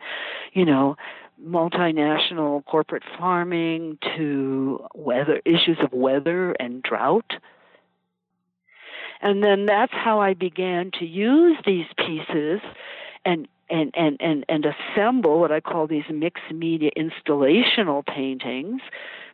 [0.53, 0.97] you know,
[1.41, 7.33] multinational corporate farming to weather issues of weather and drought.
[9.21, 12.61] And then that's how I began to use these pieces
[13.25, 18.81] and and, and, and, and assemble what I call these mixed media installational paintings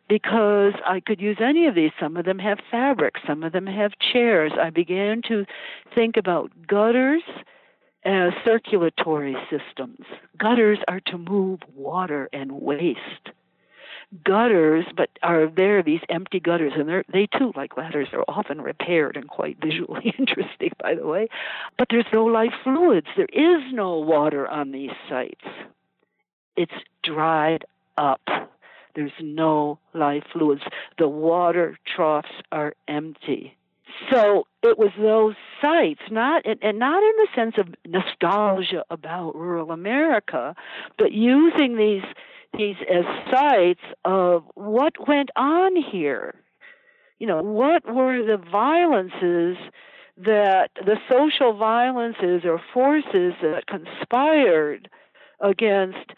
[0.08, 1.92] because I could use any of these.
[2.00, 4.52] Some of them have fabric, some of them have chairs.
[4.60, 5.44] I began to
[5.94, 7.22] think about gutters
[8.04, 10.04] as circulatory systems.
[10.36, 13.30] Gutters are to move water and waste
[14.24, 18.60] gutters, but are there these empty gutters, and they they too, like ladders, are often
[18.60, 21.28] repaired and quite visually interesting, by the way.
[21.78, 23.08] But there's no life fluids.
[23.16, 25.44] There is no water on these sites.
[26.56, 26.72] It's
[27.02, 27.64] dried
[27.96, 28.20] up.
[28.94, 30.62] There's no life fluids.
[30.98, 33.56] The water troughs are empty.
[34.10, 39.70] So it was those sites, not and not in the sense of nostalgia about rural
[39.70, 40.54] America,
[40.98, 42.02] but using these
[42.56, 46.34] these as sites of what went on here.
[47.18, 49.56] You know, what were the violences
[50.16, 54.90] that the social violences or forces that conspired
[55.40, 56.12] against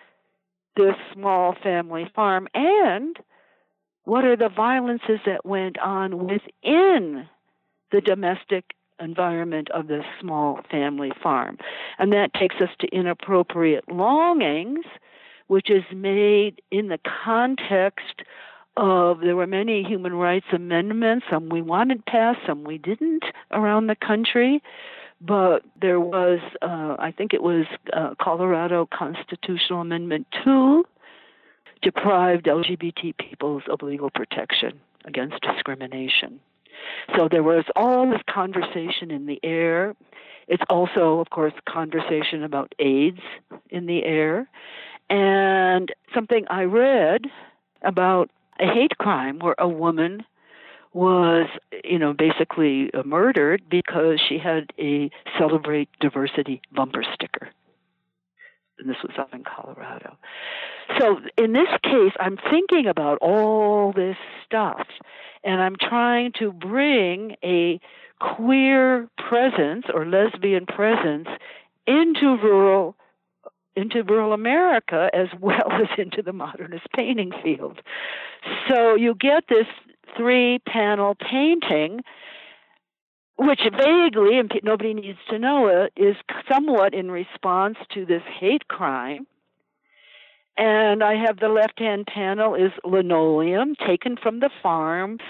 [0.76, 3.16] this small family farm and
[4.04, 7.28] what are the violences that went on within
[7.92, 11.58] the domestic environment of this small family farm.
[11.98, 14.84] And that takes us to inappropriate longings,
[15.46, 18.22] which is made in the context
[18.76, 23.86] of there were many human rights amendments, some we wanted passed, some we didn't around
[23.86, 24.62] the country.
[25.20, 30.84] But there was, uh, I think it was uh, Colorado Constitutional Amendment 2,
[31.82, 36.40] deprived LGBT peoples of legal protection against discrimination.
[37.16, 39.94] So there was all this conversation in the air.
[40.48, 43.20] It's also, of course, conversation about AIDS
[43.70, 44.48] in the air.
[45.10, 47.26] And something I read
[47.82, 48.30] about
[48.60, 50.24] a hate crime where a woman
[50.92, 51.48] was,
[51.82, 57.48] you know, basically murdered because she had a celebrate diversity bumper sticker.
[58.78, 60.16] And this was up in Colorado.
[60.98, 64.86] So in this case, I'm thinking about all this stuff,
[65.42, 67.80] and I'm trying to bring a
[68.20, 71.28] queer presence or lesbian presence
[71.86, 72.96] into rural
[73.76, 77.80] into rural America as well as into the modernist painting field.
[78.68, 79.66] So you get this
[80.16, 82.02] three panel painting,
[83.36, 86.16] which vaguely, and nobody needs to know it, is
[86.50, 89.26] somewhat in response to this hate crime.
[90.56, 95.20] And I have the left hand panel is linoleum taken from the farms,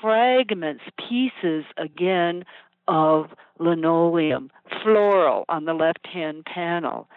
[0.00, 2.44] fragments, pieces again
[2.88, 3.26] of
[3.60, 4.50] linoleum,
[4.82, 7.08] floral on the left hand panel.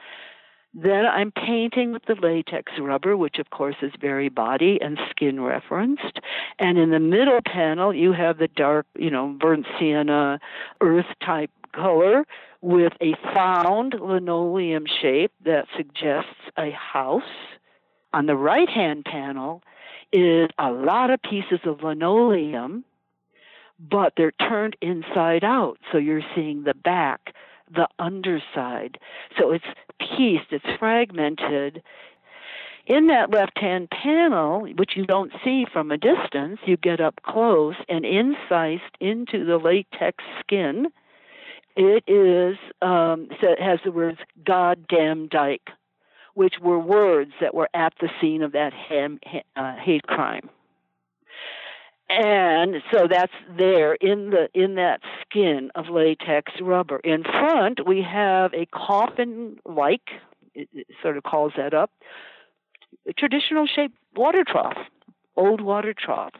[0.73, 5.41] Then I'm painting with the latex rubber, which of course is very body and skin
[5.41, 6.19] referenced.
[6.59, 10.39] And in the middle panel, you have the dark, you know, burnt sienna,
[10.79, 12.25] earth type color
[12.61, 17.23] with a found linoleum shape that suggests a house.
[18.13, 19.63] On the right hand panel
[20.13, 22.85] is a lot of pieces of linoleum,
[23.79, 25.79] but they're turned inside out.
[25.91, 27.33] So you're seeing the back
[27.73, 28.97] the underside.
[29.37, 29.65] So it's
[29.99, 31.83] pieced, it's fragmented.
[32.87, 37.21] In that left hand panel, which you don't see from a distance, you get up
[37.23, 40.87] close and incised into the latex skin.
[41.75, 45.69] It is um, so it has the words "goddamn dyke,"
[46.33, 49.19] which were words that were at the scene of that ham,
[49.55, 50.49] uh, hate crime
[52.11, 56.99] and so that's there in the in that skin of latex rubber.
[57.03, 60.09] In front, we have a coffin-like,
[60.53, 61.91] it, it sort of calls that up,
[63.17, 64.77] traditional shaped water trough,
[65.35, 66.33] old water trough,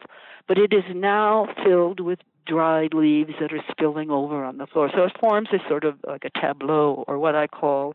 [0.48, 4.90] but it is now filled with dried leaves that are spilling over on the floor.
[4.94, 7.94] So it forms a sort of like a tableau, or what I call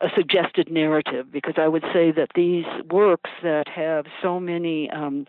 [0.00, 5.26] a suggested narrative because I would say that these works that have so many um,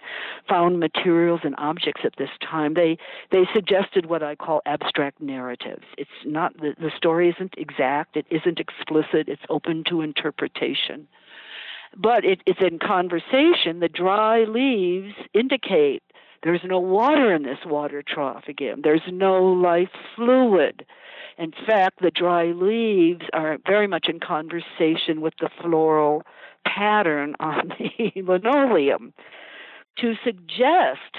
[0.47, 2.97] found materials and objects at this time they
[3.31, 5.83] they suggested what I call abstract narratives.
[5.97, 11.07] It's not the, the story isn't exact, it isn't explicit, it's open to interpretation.
[11.95, 13.81] But it, it's in conversation.
[13.81, 16.03] The dry leaves indicate
[16.43, 18.81] there's no water in this water trough again.
[18.83, 20.85] There's no life fluid.
[21.41, 26.21] In fact, the dry leaves are very much in conversation with the floral
[26.67, 29.11] pattern on the linoleum
[29.97, 31.17] to suggest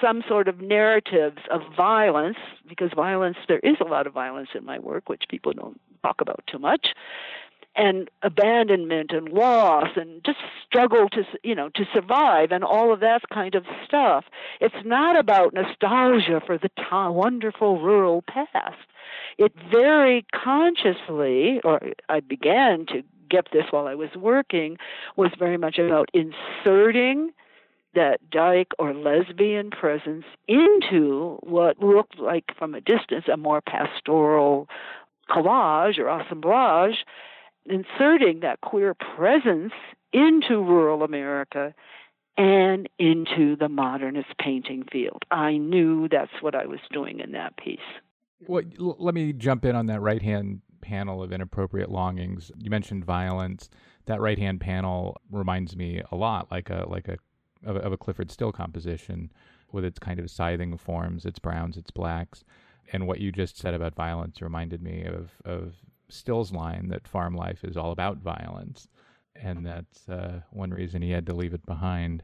[0.00, 2.36] some sort of narratives of violence,
[2.68, 6.20] because violence, there is a lot of violence in my work, which people don't talk
[6.20, 6.90] about too much,
[7.74, 13.00] and abandonment and loss and just struggle to you know to survive and all of
[13.00, 14.26] that kind of stuff.
[14.60, 18.76] It's not about nostalgia for the t- wonderful rural past
[19.38, 24.76] it very consciously or i began to get this while i was working
[25.16, 27.30] was very much about inserting
[27.94, 34.68] that dyke or lesbian presence into what looked like from a distance a more pastoral
[35.30, 37.04] collage or assemblage
[37.66, 39.72] inserting that queer presence
[40.12, 41.74] into rural America
[42.36, 45.24] and into the modernist painting field.
[45.30, 47.78] I knew that's what I was doing in that piece.
[48.48, 52.50] Well, let me jump in on that right hand panel of inappropriate longings.
[52.58, 53.70] You mentioned violence.
[54.06, 57.18] That right hand panel reminds me a lot like a like a
[57.64, 59.32] of, of a Clyfford Still composition
[59.70, 62.44] with its kind of scything forms, its browns, its blacks.
[62.92, 65.74] And what you just said about violence reminded me of of
[66.08, 68.88] Still's line that farm life is all about violence,
[69.34, 72.22] and that's uh, one reason he had to leave it behind.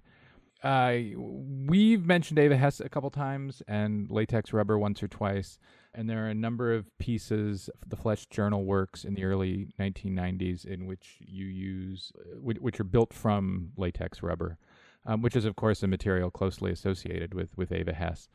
[0.63, 5.59] Uh, we've mentioned Eva Hesse a couple times and latex rubber once or twice,
[5.95, 10.65] and there are a number of pieces, the Flesh Journal works in the early 1990s,
[10.65, 14.59] in which you use, which are built from latex rubber,
[15.07, 18.29] um, which is of course a material closely associated with with Eva Hesse.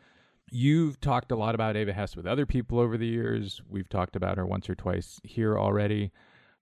[0.51, 3.62] You've talked a lot about Eva Hesse with other people over the years.
[3.70, 6.12] We've talked about her once or twice here already.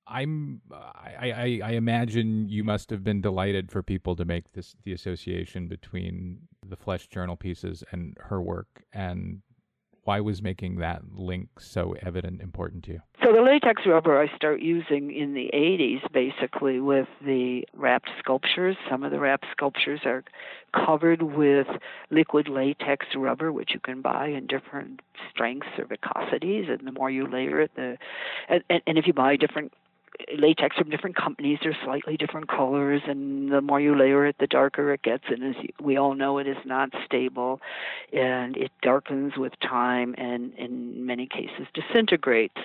[0.07, 4.75] I'm I, I, I imagine you must have been delighted for people to make this
[4.83, 9.41] the association between the flesh journal pieces and her work and
[10.03, 13.01] why was making that link so evident important to you?
[13.23, 18.75] So the latex rubber I start using in the 80s basically with the wrapped sculptures.
[18.89, 20.23] Some of the wrapped sculptures are
[20.73, 21.67] covered with
[22.09, 27.11] liquid latex rubber which you can buy in different strengths or viscosities and the more
[27.11, 27.97] you layer it the
[28.49, 29.73] and, and if you buy different
[30.37, 31.59] latex from different companies.
[31.61, 35.25] They're slightly different colors, and the more you layer it, the darker it gets.
[35.29, 37.61] And as we all know, it is not stable,
[38.13, 42.57] and it darkens with time, and in many cases disintegrates.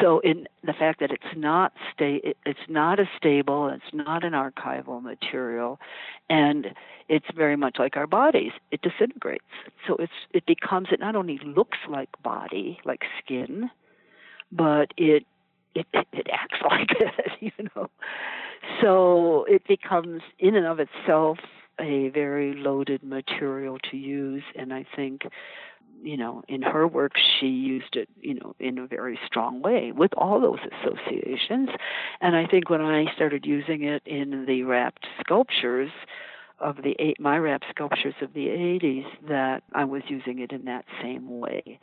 [0.00, 4.32] So, in the fact that it's not sta- it's not a stable, it's not an
[4.32, 5.80] archival material,
[6.28, 6.74] and
[7.08, 8.52] it's very much like our bodies.
[8.70, 9.44] It disintegrates.
[9.86, 13.68] So it's it becomes it not only looks like body, like skin,
[14.52, 15.26] but it
[15.74, 17.88] it, it, it acts like it, you know.
[18.80, 21.38] So it becomes, in and of itself,
[21.80, 25.22] a very loaded material to use, and I think
[26.02, 29.92] you know, in her work, she used it, you know, in a very strong way
[29.92, 31.68] with all those associations.
[32.20, 35.90] And I think when I started using it in the wrapped sculptures,
[36.60, 40.64] of the eight, my wrap sculptures of the 80s that I was using it in
[40.66, 41.78] that same way.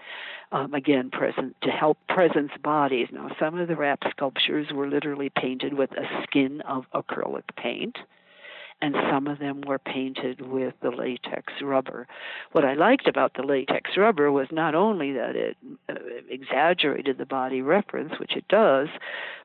[0.52, 3.08] Um, again, present to help presence bodies.
[3.12, 7.98] Now, some of the wrap sculptures were literally painted with a skin of acrylic paint
[8.82, 12.08] and some of them were painted with the latex rubber.
[12.52, 15.58] What I liked about the latex rubber was not only that it
[15.90, 15.96] uh,
[16.30, 18.88] exaggerated the body reference, which it does,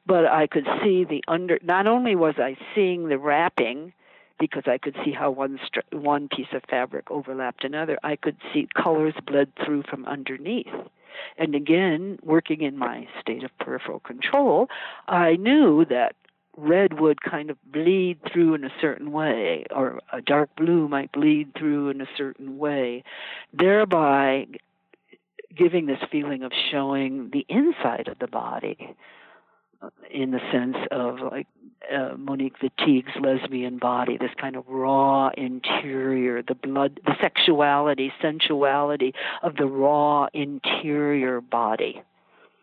[0.06, 1.58] but I could see the under.
[1.62, 3.94] Not only was I seeing the wrapping
[4.42, 5.60] because I could see how one
[5.92, 7.96] one piece of fabric overlapped another.
[8.02, 10.74] I could see colors bled through from underneath.
[11.38, 14.68] And again, working in my state of peripheral control,
[15.06, 16.16] I knew that
[16.56, 21.12] red would kind of bleed through in a certain way, or a dark blue might
[21.12, 23.04] bleed through in a certain way,
[23.52, 24.48] thereby
[25.56, 28.96] giving this feeling of showing the inside of the body
[30.10, 31.46] in the sense of like
[31.92, 39.12] uh, Monique Wittig's lesbian body, this kind of raw interior, the blood, the sexuality, sensuality
[39.42, 42.02] of the raw interior body.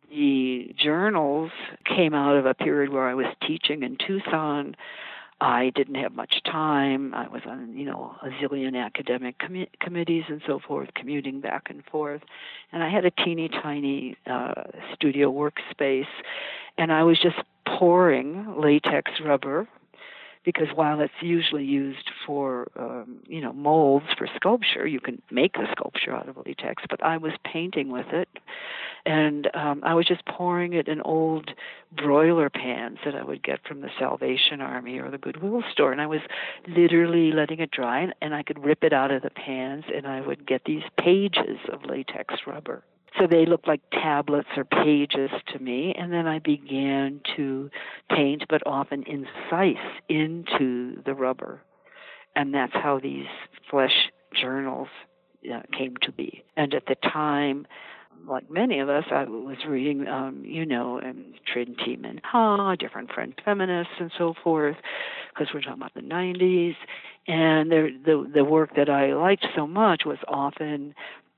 [0.10, 1.52] The journals
[1.86, 4.76] came out of a period where I was teaching in Tucson
[5.42, 7.14] I didn't have much time.
[7.14, 11.68] I was on, you know, a zillion academic com- committees and so forth, commuting back
[11.70, 12.22] and forth.
[12.72, 14.64] And I had a teeny tiny uh,
[14.94, 16.08] studio workspace,
[16.78, 19.68] and I was just pouring latex rubber
[20.44, 25.54] because while it's usually used for um, you know molds for sculpture, you can make
[25.54, 26.84] the sculpture out of latex.
[26.88, 28.30] But I was painting with it,
[29.04, 31.50] and um, I was just pouring it in old
[31.92, 36.00] broiler pans that I would get from the Salvation Army or the Goodwill store, and
[36.00, 36.20] I was
[36.68, 40.06] literally letting it dry, and, and I could rip it out of the pans, and
[40.06, 42.84] I would get these pages of latex rubber.
[43.18, 47.72] So they looked like tablets or pages to me, and then I began to
[48.08, 51.64] paint, but often incise into the rubber.
[52.36, 53.28] And that's how these
[53.70, 54.88] flesh journals
[55.52, 56.44] uh, came to be.
[56.56, 57.66] And at the time,
[58.28, 61.96] like many of us, I was reading, um, you know, and Trinh T.
[61.96, 64.76] Minh-ha, different French feminists, and so forth,
[65.30, 66.76] because we're talking about the 90s.
[67.28, 70.96] And the the work that I liked so much was often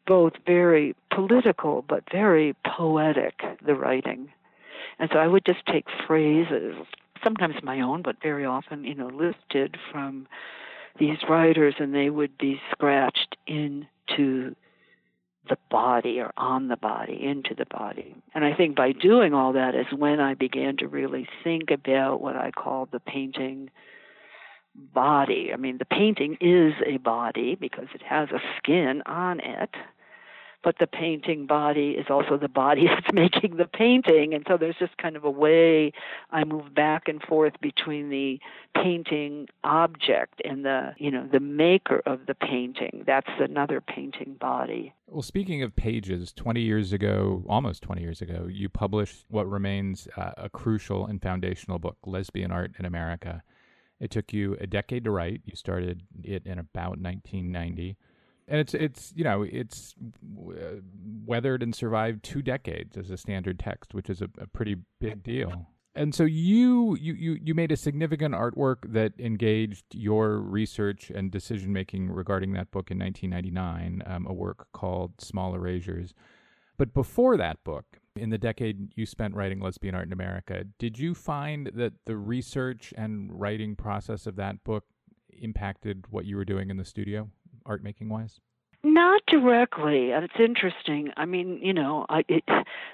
[0.08, 4.30] both very political but very poetic, the writing.
[5.00, 6.76] And so I would just take phrases,
[7.24, 10.28] sometimes my own, but very often, you know, lifted from
[11.00, 14.56] these writers, and they would be scratched into
[15.50, 18.16] the body or on the body, into the body.
[18.34, 22.22] And I think by doing all that is when I began to really think about
[22.22, 23.70] what I call the painting
[24.76, 25.52] body.
[25.54, 29.72] I mean, the painting is a body because it has a skin on it
[30.64, 34.34] but the painting body is also the body that's making the painting.
[34.34, 35.92] And so there's just kind of a way
[36.32, 38.40] i move back and forth between the
[38.76, 43.04] painting object and the you know the maker of the painting.
[43.06, 44.94] That's another painting body.
[45.08, 50.08] Well speaking of pages 20 years ago almost 20 years ago you published what remains
[50.18, 53.44] uh, a crucial and foundational book lesbian art in america.
[54.00, 55.42] It took you a decade to write.
[55.46, 57.98] You started it in about 1990
[58.48, 59.96] and it's it's you know it's
[61.26, 65.24] weathered and survived two decades as a standard text, which is a, a pretty big
[65.24, 65.68] deal.
[65.94, 71.30] And so you, you you you made a significant artwork that engaged your research and
[71.30, 76.14] decision making regarding that book in 1999, um, a work called Small Erasures.
[76.78, 77.86] But before that book,
[78.16, 82.18] In the decade you spent writing lesbian art in America, did you find that the
[82.18, 84.84] research and writing process of that book
[85.42, 87.30] impacted what you were doing in the studio,
[87.66, 88.40] art making wise?
[88.84, 91.12] Not directly, it's interesting.
[91.16, 92.44] I mean, you know, I, it,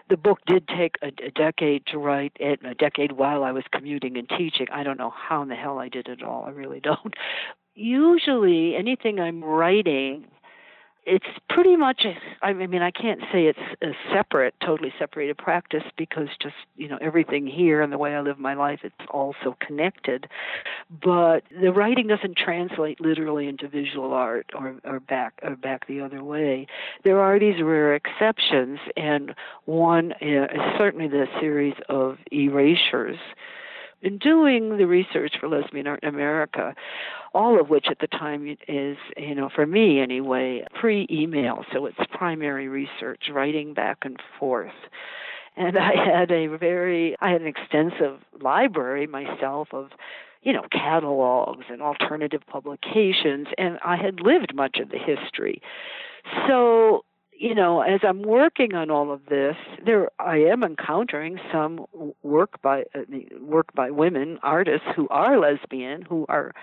[0.10, 3.64] the book did take a, a decade to write, it, a decade while I was
[3.72, 4.68] commuting and teaching.
[4.70, 6.44] I don't know how in the hell I did it all.
[6.46, 7.14] I really don't.
[7.74, 10.26] Usually, anything I'm writing
[11.08, 12.06] it's pretty much
[12.42, 16.98] I mean I can't say it's a separate totally separated practice because just you know
[17.00, 20.28] everything here and the way I live my life it's also connected.
[21.02, 26.02] But the writing doesn't translate literally into visual art or or back or back the
[26.02, 26.68] other way.
[27.06, 29.34] There are these rare exceptions and
[29.64, 33.18] one uh, is certainly the series of erasures
[34.02, 36.76] in doing the research for lesbian art in America,
[37.34, 41.86] all of which at the time is, you know, for me anyway, pre email, so
[41.86, 44.72] it's primary research, writing back and forth.
[45.56, 49.90] And I had a very, I had an extensive library myself of,
[50.44, 55.62] you know, catalogs and alternative publications, and I had lived much of the history.
[56.48, 57.04] So
[57.40, 61.86] you know, as I'm working on all of this, there I am encountering some
[62.24, 63.02] work by uh,
[63.42, 66.54] work by women artists who are lesbian, who are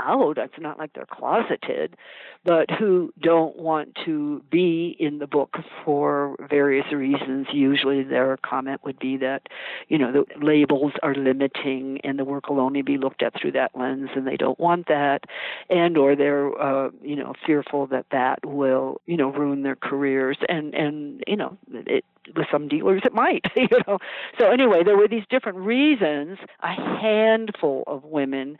[0.00, 0.38] out.
[0.38, 1.96] It's not like they're closeted,
[2.44, 7.48] but who don't want to be in the book for various reasons.
[7.52, 9.48] Usually, their comment would be that,
[9.88, 13.52] you know, the labels are limiting, and the work will only be looked at through
[13.52, 15.24] that lens, and they don't want that,
[15.70, 20.38] and or they're, uh, you know, fearful that that will, you know, ruin their careers,
[20.48, 22.04] and and you know, it
[22.36, 23.98] with some dealers it might you know
[24.38, 28.58] so anyway there were these different reasons a handful of women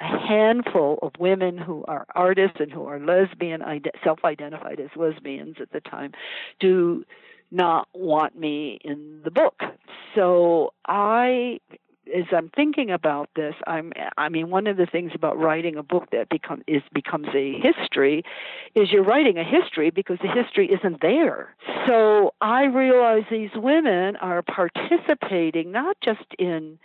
[0.00, 3.62] a handful of women who are artists and who are lesbian,
[4.04, 6.12] self identified as lesbians at the time,
[6.60, 7.04] do
[7.50, 9.60] not want me in the book.
[10.14, 11.60] So I
[12.14, 15.82] as I'm thinking about this, I'm I mean one of the things about writing a
[15.82, 18.22] book that become is becomes a history
[18.74, 21.54] is you're writing a history because the history isn't there.
[21.86, 26.78] So I realize these women are participating not just in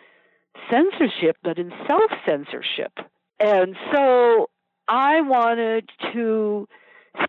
[0.69, 2.91] censorship, but in self censorship.
[3.39, 4.49] And so
[4.87, 6.67] I wanted to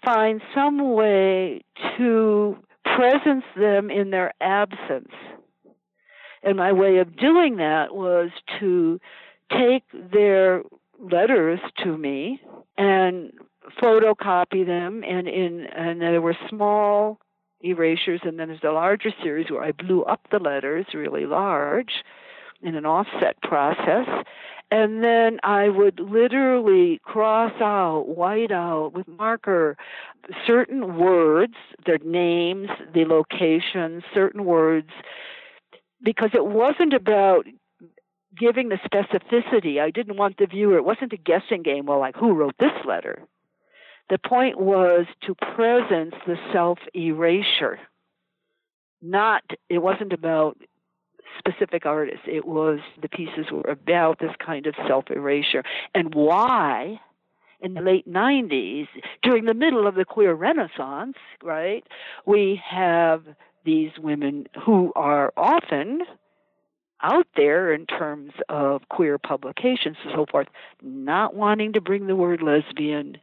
[0.04, 1.62] find some way
[1.96, 5.12] to presence them in their absence.
[6.42, 9.00] And my way of doing that was to
[9.50, 10.62] take their
[10.98, 12.40] letters to me
[12.76, 13.32] and
[13.80, 17.18] photocopy them and in and there were small
[17.60, 21.92] erasures and then there's a larger series where I blew up the letters really large
[22.62, 24.06] in an offset process.
[24.70, 29.76] And then I would literally cross out, white out with marker
[30.46, 31.54] certain words,
[31.84, 34.90] their names, the locations, certain words,
[36.02, 37.46] because it wasn't about
[38.36, 39.80] giving the specificity.
[39.80, 42.72] I didn't want the viewer, it wasn't a guessing game, well, like who wrote this
[42.86, 43.22] letter?
[44.08, 47.78] The point was to presence the self erasure.
[49.00, 50.56] Not, it wasn't about
[51.38, 52.26] specific artists.
[52.26, 55.64] It was the pieces were about this kind of self erasure
[55.94, 57.00] and why
[57.60, 58.88] in the late 90s,
[59.22, 61.86] during the middle of the queer renaissance, right,
[62.26, 63.22] we have
[63.64, 66.00] these women who are often
[67.02, 70.48] out there in terms of queer publications and so forth,
[70.82, 73.16] not wanting to bring the word lesbian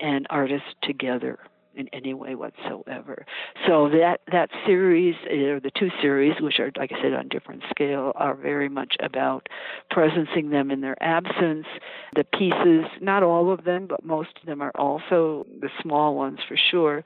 [0.00, 1.38] and artist together
[1.76, 3.24] in any way whatsoever.
[3.66, 7.62] So that that series, or the two series, which are like I said on different
[7.70, 9.48] scale, are very much about
[9.92, 11.66] presencing them in their absence.
[12.14, 16.38] The pieces, not all of them, but most of them are also the small ones
[16.46, 17.04] for sure,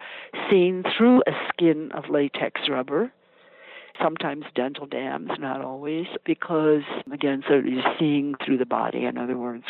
[0.50, 3.12] seen through a skin of latex rubber
[4.00, 9.36] sometimes dental dams, not always, because again, so you're seeing through the body, in other
[9.36, 9.64] words.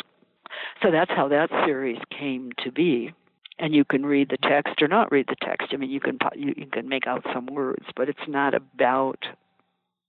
[0.82, 3.12] So that's how that series came to be
[3.59, 5.69] and you can read the text or not read the text.
[5.73, 9.25] I mean, you can you, you can make out some words, but it's not about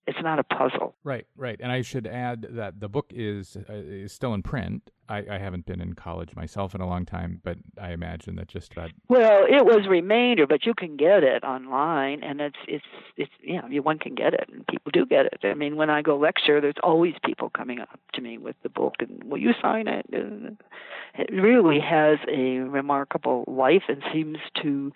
[0.10, 0.96] it's not a puzzle.
[1.04, 1.60] Right, right.
[1.62, 4.90] And I should add that the book is uh, is still in print.
[5.08, 8.48] I, I, haven't been in college myself in a long time, but I imagine that
[8.48, 8.92] just about.
[9.08, 12.86] Well, it was remainder, but you can get it online, and it's it's
[13.18, 15.40] it's you know one can get it, and people do get it.
[15.44, 18.70] I mean, when I go lecture, there's always people coming up to me with the
[18.70, 20.06] book, and will you sign it?
[20.12, 24.92] It really has a remarkable life and seems to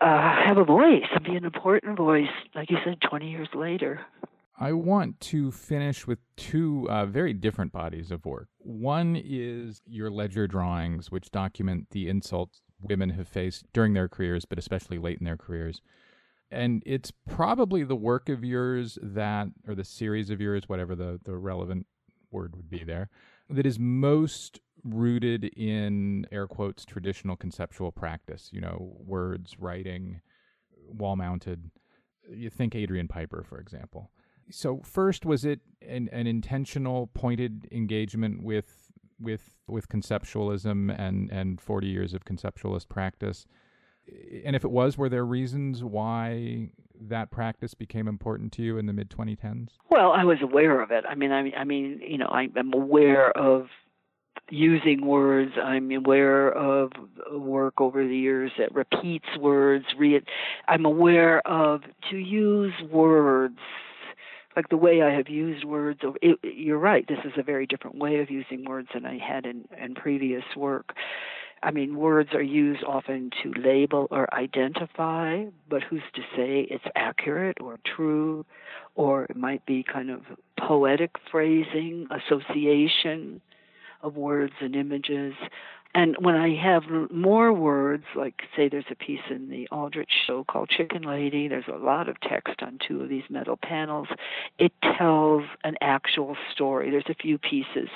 [0.00, 4.00] uh, have a voice and be an important voice, like you said, 20 years later.
[4.60, 8.48] I want to finish with two uh, very different bodies of work.
[8.58, 14.44] One is your ledger drawings, which document the insults women have faced during their careers,
[14.44, 15.80] but especially late in their careers.
[16.50, 21.20] And it's probably the work of yours that, or the series of yours, whatever the,
[21.24, 21.86] the relevant
[22.30, 23.10] word would be there,
[23.50, 30.20] that is most rooted in air quotes traditional conceptual practice, you know, words, writing,
[30.86, 31.70] wall mounted.
[32.30, 34.10] You think Adrian Piper, for example.
[34.50, 38.90] So first was it an, an intentional pointed engagement with
[39.20, 43.46] with with conceptualism and and 40 years of conceptualist practice
[44.44, 46.68] and if it was were there reasons why
[47.00, 50.90] that practice became important to you in the mid 2010s well i was aware of
[50.90, 53.66] it i mean i, I mean you know I, i'm aware of
[54.50, 56.92] using words i'm aware of
[57.32, 60.22] work over the years that repeats words re-
[60.66, 63.58] i'm aware of to use words
[64.58, 66.00] like the way I have used words.
[66.20, 67.06] It, you're right.
[67.06, 70.42] This is a very different way of using words than I had in, in previous
[70.56, 70.96] work.
[71.62, 76.84] I mean, words are used often to label or identify, but who's to say it's
[76.94, 78.46] accurate or true,
[78.94, 80.22] or it might be kind of
[80.58, 83.40] poetic phrasing, association
[84.02, 85.34] of words and images.
[85.94, 90.44] And when I have more words, like say there's a piece in the Aldrich show
[90.44, 94.08] called Chicken Lady, there's a lot of text on two of these metal panels.
[94.58, 96.90] It tells an actual story.
[96.90, 97.88] There's a few pieces.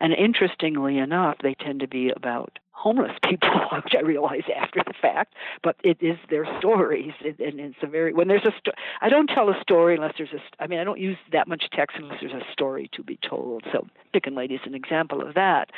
[0.00, 4.92] And interestingly enough, they tend to be about homeless people, which I realize after the
[5.00, 8.72] fact, but it is their stories, it, and it's a very when there's a sto-
[9.00, 11.64] I don't tell a story unless there's a I mean I don't use that much
[11.72, 13.64] text unless there's a story to be told.
[13.72, 15.70] So Chicken Lady is an example of that.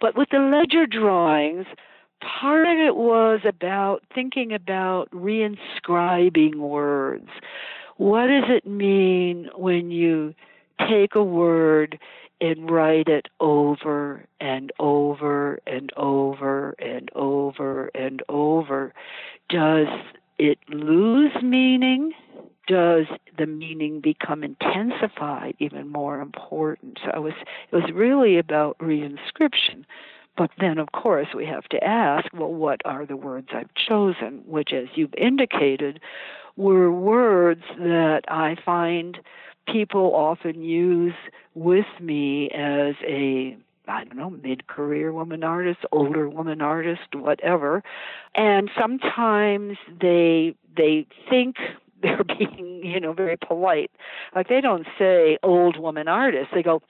[0.00, 1.66] But with the ledger drawings,
[2.20, 7.28] part of it was about thinking about reinscribing words.
[7.98, 10.34] What does it mean when you
[10.88, 11.98] take a word
[12.40, 18.92] and write it over and over and over and over and over,
[19.48, 19.88] does
[20.38, 22.12] it lose meaning?
[22.66, 23.06] Does
[23.38, 26.98] the meaning become intensified, even more important?
[27.04, 27.34] So it was,
[27.70, 29.84] it was really about reinscription.
[30.36, 34.42] But then, of course, we have to ask well, what are the words I've chosen?
[34.46, 36.00] Which, as you've indicated,
[36.56, 39.18] were words that I find
[39.66, 41.14] people often use
[41.54, 43.56] with me as a
[43.88, 47.84] I don't know, mid career woman artist, older woman artist, whatever.
[48.34, 51.56] And sometimes they they think
[52.02, 53.90] they're being, you know, very polite.
[54.34, 56.50] Like they don't say old woman artist.
[56.54, 56.82] They go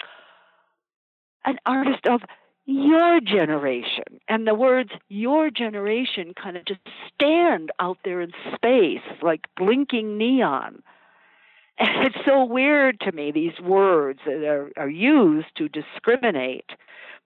[1.45, 2.23] an artist of
[2.67, 4.21] your generation.
[4.29, 6.81] And the words your generation kind of just
[7.15, 10.83] stand out there in space like blinking neon.
[12.07, 16.71] It's so weird to me, these words that are, are used to discriminate,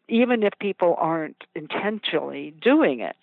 [0.09, 3.17] even if people aren't intentionally doing it.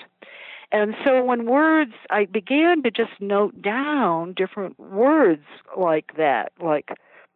[0.71, 5.45] And so when words, I began to just note down different words
[5.77, 6.89] like that, like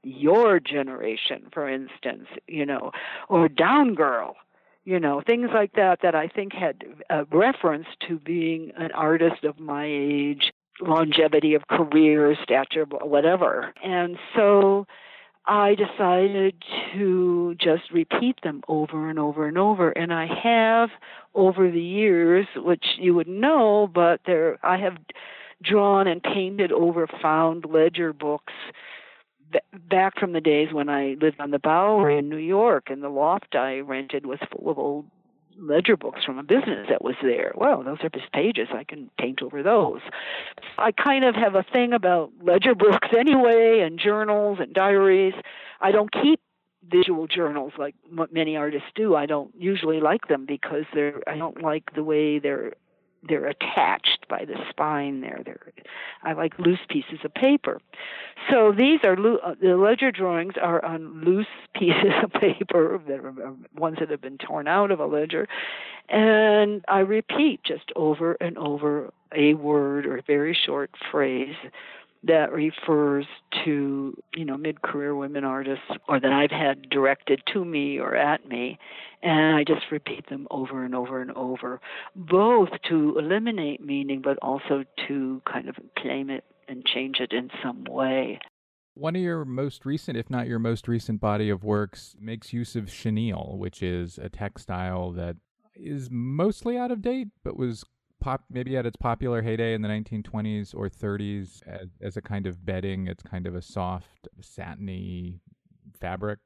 [0.04, 2.92] your generation, for instance, you know,
[3.30, 4.36] or down girl,
[4.84, 9.44] you know, things like that that I think had a reference to being an artist
[9.44, 13.74] of my age longevity of career, stature, whatever.
[13.84, 14.88] And so
[15.46, 16.56] I decided
[16.94, 19.92] to just repeat them over and over and over.
[19.92, 20.90] And I have
[21.34, 24.98] over the years, which you would know, but there I have
[25.64, 28.54] drawn and painted over found ledger books
[29.90, 33.10] back from the days when I lived on the Bowery in New York, and the
[33.10, 35.06] loft I rented was full of old
[35.62, 37.54] ledger books from a business that was there.
[37.56, 38.68] Well, those are just pages.
[38.74, 40.02] I can paint over those.
[40.78, 45.34] I kind of have a thing about ledger books anyway, and journals and diaries.
[45.80, 46.42] I don't keep
[46.90, 47.96] visual journals like
[48.32, 49.16] many artists do.
[49.16, 51.22] I don't usually like them because they're.
[51.28, 52.74] I don't like the way they're
[53.28, 55.42] they're attached by the spine there.
[55.46, 55.74] They're,
[56.24, 57.80] I like loose pieces of paper.
[58.50, 63.30] So these are uh, the ledger drawings are on loose pieces of paper that are
[63.30, 65.48] uh, ones that have been torn out of a ledger,
[66.10, 71.56] and I repeat just over and over a word or a very short phrase
[72.24, 73.26] that refers
[73.66, 78.48] to you know mid-career women artists or that I've had directed to me or at
[78.48, 78.78] me.
[79.24, 81.80] And I just repeat them over and over and over
[82.16, 87.50] both to eliminate meaning but also to kind of claim it and change it in
[87.64, 88.40] some way.
[88.94, 92.76] One of your most recent, if not your most recent body of works, makes use
[92.76, 95.38] of chenille, which is a textile that
[95.76, 97.86] is mostly out of date, but was
[98.22, 102.48] pop maybe at its popular heyday in the 1920s or 30s as, as a kind
[102.48, 103.08] of bedding.
[103.08, 105.42] It's kind of a soft, satiny
[106.00, 106.40] fabric.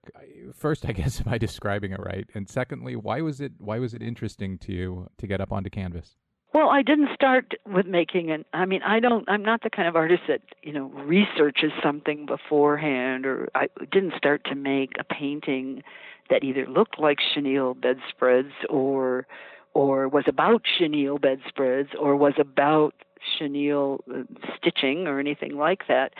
[0.53, 2.27] First, I guess, am I describing it right?
[2.33, 5.69] And secondly, why was it why was it interesting to you to get up onto
[5.69, 6.15] canvas?
[6.53, 8.45] Well, I didn't start with making an.
[8.53, 9.27] I mean, I don't.
[9.29, 14.13] I'm not the kind of artist that you know researches something beforehand, or I didn't
[14.17, 15.83] start to make a painting
[16.29, 19.27] that either looked like chenille bedspreads or
[19.75, 22.95] or was about chenille bedspreads or was about
[23.37, 24.23] chenille uh,
[24.57, 26.13] stitching or anything like that.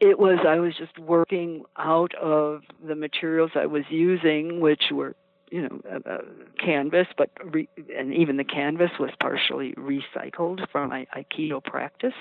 [0.00, 5.14] It was I was just working out of the materials I was using, which were
[5.50, 6.18] you know a, a
[6.58, 12.14] canvas, but re, and even the canvas was partially recycled from my aikido practice,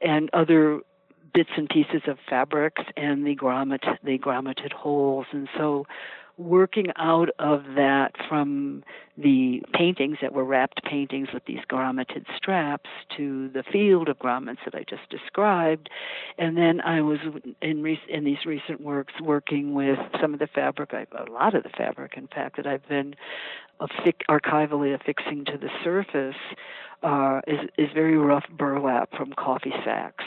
[0.00, 0.80] and other
[1.32, 5.86] bits and pieces of fabrics and the grommet the grommeted holes, and so
[6.40, 8.82] working out of that from
[9.18, 14.64] the paintings that were wrapped paintings with these grommeted straps to the field of grommets
[14.64, 15.90] that I just described,
[16.38, 17.18] and then I was
[17.60, 21.62] in re- in these recent works working with some of the fabric, a lot of
[21.62, 23.14] the fabric, in fact, that I've been
[24.30, 26.40] archivally affixing to the surface
[27.02, 30.24] uh, is is very rough burlap from coffee sacks.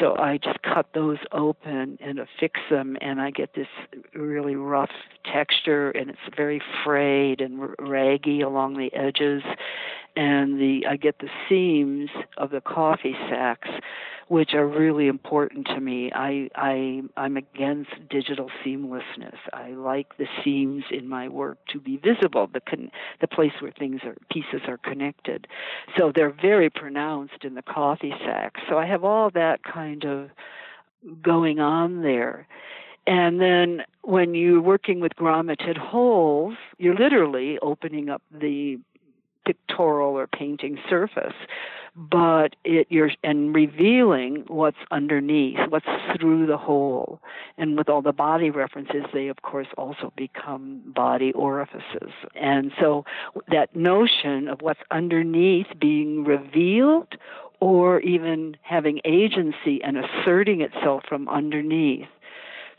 [0.00, 3.68] So I just cut those open and affix them, and I get this
[4.14, 4.90] really rough
[5.24, 9.42] texture, and it's very frayed and raggy along the edges.
[10.16, 13.68] And the I get the seams of the coffee sacks
[14.28, 16.10] which are really important to me.
[16.14, 19.36] I, I I'm against digital seamlessness.
[19.52, 22.90] I like the seams in my work to be visible, the con-
[23.20, 25.46] the place where things are pieces are connected.
[25.96, 28.60] So they're very pronounced in the coffee sacks.
[28.68, 30.30] So I have all that kind of
[31.22, 32.46] going on there.
[33.06, 38.78] And then when you're working with grommeted holes, you're literally opening up the
[39.44, 41.34] pictorial or painting surface
[41.96, 45.86] but it you're and revealing what's underneath, what's
[46.18, 47.20] through the hole.
[47.56, 52.10] And with all the body references, they of course also become body orifices.
[52.34, 53.04] And so
[53.48, 57.14] that notion of what's underneath being revealed
[57.60, 62.08] or even having agency and asserting itself from underneath.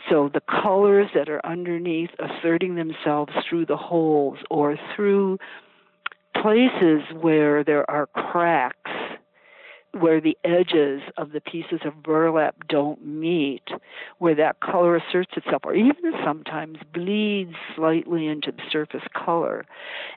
[0.10, 5.40] So the colors that are underneath asserting themselves through the holes or through
[6.46, 8.92] places where there are cracks
[10.00, 13.64] where the edges of the pieces of burlap don't meet,
[14.20, 19.66] where that color asserts itself, or even sometimes bleeds slightly into the surface color.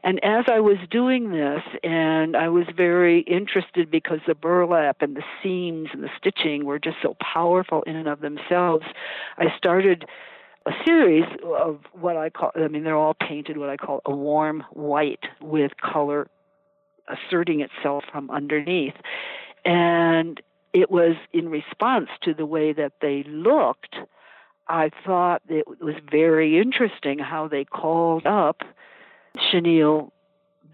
[0.03, 5.17] And as I was doing this, and I was very interested because the burlap and
[5.17, 8.85] the seams and the stitching were just so powerful in and of themselves,
[9.39, 10.05] I started
[10.69, 11.25] a series
[11.59, 15.25] of what I call, I mean, they're all painted what I call a warm white
[15.41, 16.29] with color
[17.09, 18.95] asserting itself from underneath.
[19.65, 20.41] And
[20.75, 23.97] it was in response to the way that they looked,
[24.69, 28.61] I thought it was very interesting how they called up
[29.51, 30.13] chenille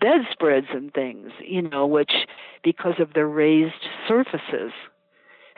[0.01, 2.12] bedspreads and things, you know, which
[2.64, 4.72] because of their raised surfaces.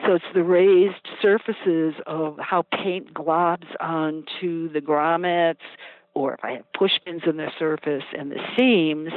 [0.05, 5.57] So it's the raised surfaces of how paint globs onto the grommets,
[6.13, 9.11] or if I have pushpins in the surface and the seams,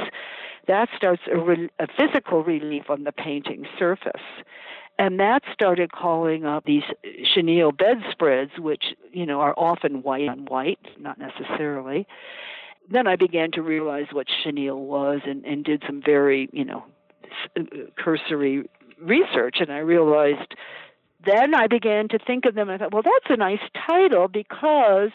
[0.67, 4.21] that starts a, re- a physical relief on the painting surface.
[4.99, 6.83] And that started calling up these
[7.33, 12.05] chenille bedspreads, which, you know, are often white on white, not necessarily.
[12.89, 16.83] Then I began to realize what chenille was and, and did some very, you know,
[17.57, 17.63] uh,
[17.97, 18.69] cursory
[19.01, 19.57] research.
[19.59, 20.55] And I realized
[21.25, 24.27] then I began to think of them and I thought, well, that's a nice title
[24.27, 25.11] because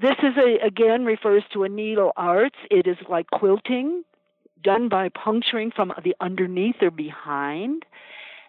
[0.00, 2.56] this is a, again refers to a needle arts.
[2.70, 4.04] It is like quilting
[4.62, 7.84] done by puncturing from the underneath or behind.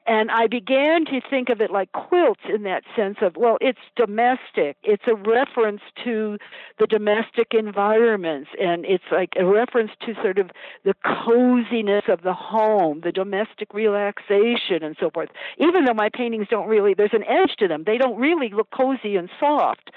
[0.06, 3.80] And I began to think of it like quilts in that sense of, well, it's
[3.96, 4.78] domestic.
[4.84, 6.38] It's a reference to
[6.80, 8.50] the domestic environments.
[8.60, 10.52] And it's like a reference to sort of
[10.84, 15.30] the coziness of the home, the domestic relaxation, and so forth.
[15.58, 18.72] Even though my paintings don't really, there's an edge to them, they don't really look
[18.72, 19.92] cozy and soft.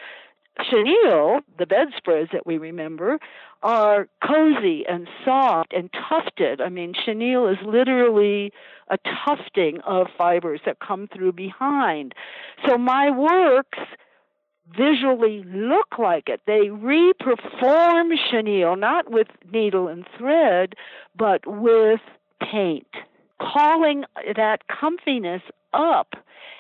[0.63, 3.19] Chenille, the bedspreads that we remember,
[3.63, 6.61] are cozy and soft and tufted.
[6.61, 8.53] I mean, chenille is literally
[8.89, 12.15] a tufting of fibers that come through behind.
[12.67, 13.79] So my works
[14.77, 16.41] visually look like it.
[16.47, 20.75] They reperform chenille, not with needle and thread,
[21.17, 22.01] but with
[22.41, 22.89] paint,
[23.41, 24.05] calling
[24.37, 25.43] that comfiness
[25.77, 26.15] up.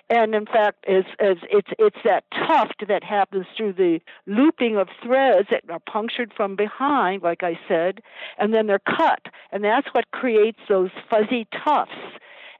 [0.08, 4.88] And in fact as as it's it's that tuft that happens through the looping of
[5.02, 8.00] threads that are punctured from behind like i said
[8.38, 9.26] and then they're cut.
[9.50, 11.92] And that's what creates those fuzzy tufts.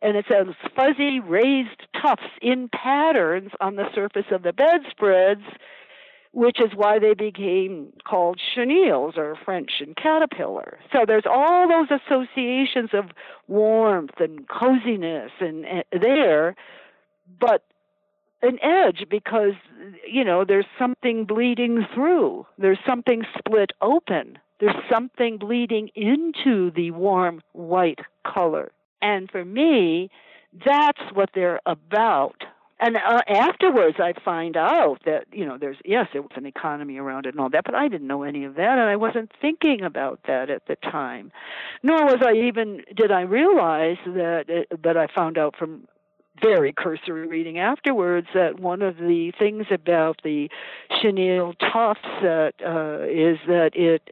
[0.02, 5.42] And it's those fuzzy raised tufts in patterns on the surface of the bedspreads
[6.36, 10.78] which is why they became called chenilles or French and caterpillar.
[10.92, 13.06] So there's all those associations of
[13.48, 16.54] warmth and coziness and, and there,
[17.40, 17.62] but
[18.42, 19.54] an edge because
[20.06, 22.44] you know there's something bleeding through.
[22.58, 24.38] There's something split open.
[24.60, 28.72] There's something bleeding into the warm white color.
[29.00, 30.10] And for me,
[30.66, 32.44] that's what they're about
[32.78, 36.98] and uh, afterwards i find out that you know there's yes there was an economy
[36.98, 39.30] around it and all that but i didn't know any of that and i wasn't
[39.40, 41.32] thinking about that at the time.
[41.82, 45.86] Nor was i even did i realize that uh, that i found out from
[46.42, 50.50] very cursory reading afterwards that one of the things about the
[51.00, 54.10] chenille tufts that uh, is that it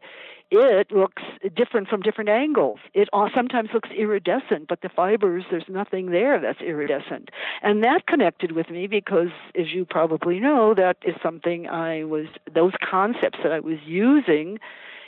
[0.60, 1.22] it looks
[1.56, 2.78] different from different angles.
[2.92, 7.30] It sometimes looks iridescent, but the fibers, there's nothing there that's iridescent.
[7.62, 9.28] And that connected with me because,
[9.58, 14.58] as you probably know, that is something I was, those concepts that I was using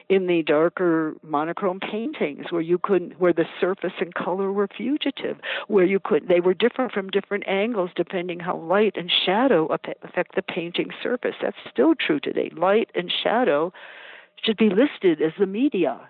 [0.09, 5.37] in the darker monochrome paintings where you couldn't where the surface and color were fugitive
[5.67, 9.67] where you could they were different from different angles depending how light and shadow
[10.03, 13.73] affect the painting surface that's still true today light and shadow
[14.45, 16.09] should be listed as the media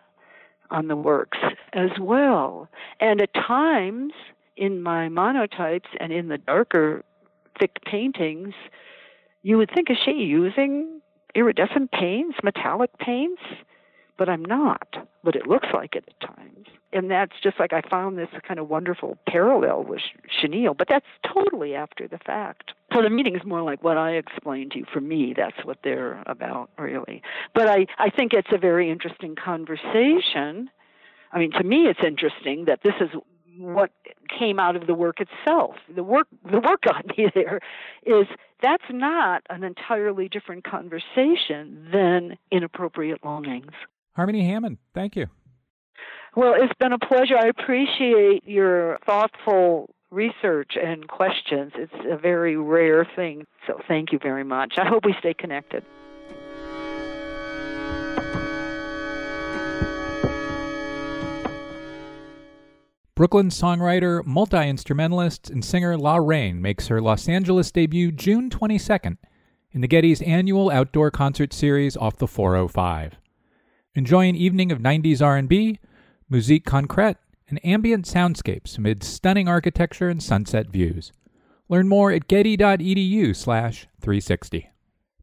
[0.70, 1.38] on the works
[1.72, 2.68] as well.
[3.00, 4.12] And at times
[4.56, 7.04] in my monotypes and in the darker,
[7.58, 8.54] thick paintings,
[9.42, 11.00] you would think, is she using
[11.34, 13.42] iridescent paints, metallic paints?
[14.18, 17.82] But I'm not, but it looks like it at times and that's just like I
[17.82, 22.72] found this kind of wonderful parallel with chenille, but that's totally after the fact.
[22.94, 24.86] So the meeting is more like what I explained to you.
[24.90, 27.22] For me, that's what they're about, really.
[27.54, 30.70] But I, I think it's a very interesting conversation.
[31.32, 33.10] I mean, to me, it's interesting that this is
[33.58, 33.90] what
[34.38, 35.74] came out of the work itself.
[35.94, 37.60] The work, the work got me there.
[38.06, 38.26] Is
[38.62, 43.72] that's not an entirely different conversation than inappropriate longings.
[44.16, 45.26] Harmony Hammond, thank you.
[46.34, 47.36] Well, it's been a pleasure.
[47.36, 51.72] I appreciate your thoughtful research and questions.
[51.76, 53.46] It's a very rare thing.
[53.66, 54.74] So thank you very much.
[54.78, 55.84] I hope we stay connected.
[63.14, 69.16] Brooklyn songwriter, multi instrumentalist, and singer L'Rain makes her Los Angeles debut June 22nd
[69.72, 73.18] in the Getty's annual outdoor concert series off the 405.
[73.96, 75.80] Enjoy an evening of 90s R&B,
[76.28, 77.16] musique concrète,
[77.48, 81.12] and ambient soundscapes amid stunning architecture and sunset views.
[81.70, 84.68] Learn more at getty.edu slash 360.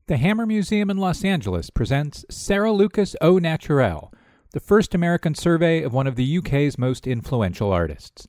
[0.07, 4.11] The Hammer Museum in Los Angeles presents Sarah Lucas Au Naturel,
[4.53, 8.27] the first American survey of one of the UK's most influential artists.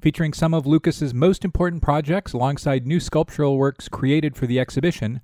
[0.00, 5.22] Featuring some of Lucas's most important projects alongside new sculptural works created for the exhibition,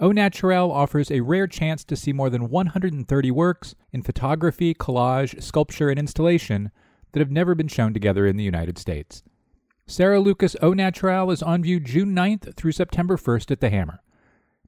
[0.00, 5.42] Au Naturel offers a rare chance to see more than 130 works in photography, collage,
[5.42, 6.70] sculpture, and installation
[7.12, 9.22] that have never been shown together in the United States.
[9.86, 14.00] Sarah Lucas Au Naturel is on view June 9th through September 1st at the Hammer.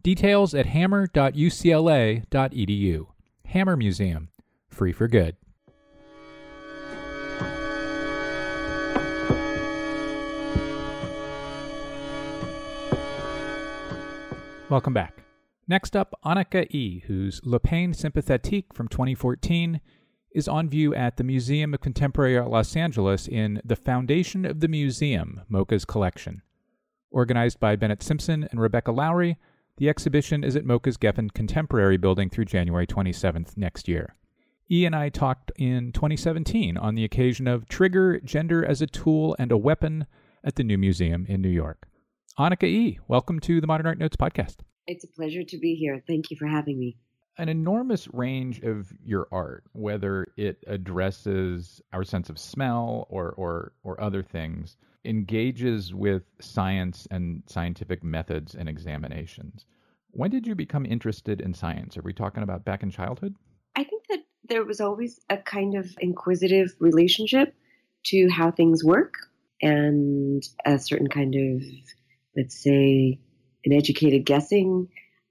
[0.03, 3.07] Details at hammer.ucla.edu.
[3.47, 4.28] Hammer Museum.
[4.68, 5.37] Free for good.
[14.68, 15.21] Welcome back.
[15.72, 19.80] Next up, Annika E., whose Le Pain Symbiotique from 2014
[20.34, 24.60] is on view at the Museum of Contemporary Art Los Angeles in The Foundation of
[24.60, 26.42] the Museum, MoCA's collection.
[27.10, 29.38] Organized by Bennett Simpson and Rebecca Lowery,
[29.78, 34.14] the exhibition is at MoCA's Geffen Contemporary Building through January 27th next year.
[34.70, 39.34] E and I talked in 2017 on the occasion of Trigger Gender as a Tool
[39.38, 40.04] and a Weapon
[40.44, 41.88] at the New Museum in New York.
[42.38, 44.56] Annika E., welcome to the Modern Art Notes podcast.
[44.87, 46.03] It's a pleasure to be here.
[46.07, 46.97] Thank you for having me.
[47.39, 53.72] An enormous range of your art, whether it addresses our sense of smell or, or,
[53.85, 59.64] or other things, engages with science and scientific methods and examinations.
[60.11, 61.97] When did you become interested in science?
[61.97, 63.35] Are we talking about back in childhood?
[63.74, 67.55] I think that there was always a kind of inquisitive relationship
[68.07, 69.14] to how things work
[69.62, 71.62] and a certain kind of,
[72.37, 73.20] let's say,
[73.64, 74.88] an educated guessing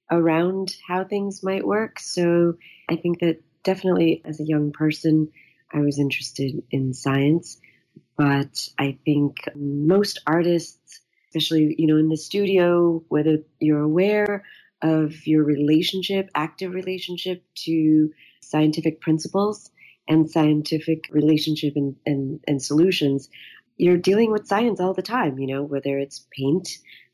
[0.09, 1.99] around how things might work.
[1.99, 2.55] So
[2.89, 5.29] I think that definitely as a young person,
[5.73, 7.57] I was interested in science.
[8.17, 14.43] But I think most artists, especially, you know, in the studio, whether you're aware
[14.82, 18.11] of your relationship, active relationship to
[18.41, 19.71] scientific principles
[20.07, 23.29] and scientific relationship and, and, and solutions,
[23.78, 26.69] you're dealing with science all the time, you know, whether it's paint,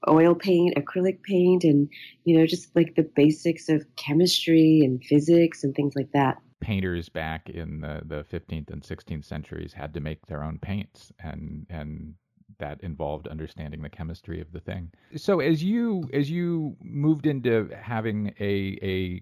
[0.07, 1.89] oil paint, acrylic paint, and,
[2.23, 6.37] you know, just like the basics of chemistry and physics and things like that.
[6.59, 11.11] Painters back in the, the 15th and 16th centuries had to make their own paints
[11.19, 12.15] and, and
[12.59, 14.91] that involved understanding the chemistry of the thing.
[15.15, 19.21] So as you as you moved into having a a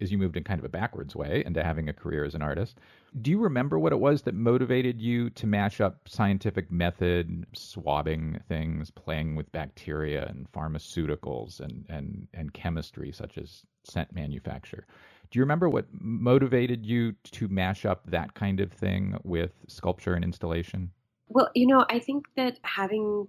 [0.00, 2.42] as you, moved in kind of a backwards way into having a career as an
[2.42, 2.78] artist,
[3.22, 8.40] do you remember what it was that motivated you to match up scientific method, swabbing
[8.48, 14.86] things, playing with bacteria and pharmaceuticals and and and chemistry such as scent manufacture?
[15.30, 20.14] Do you remember what motivated you to mash up that kind of thing with sculpture
[20.14, 20.90] and installation?
[21.28, 23.26] Well, you know, I think that having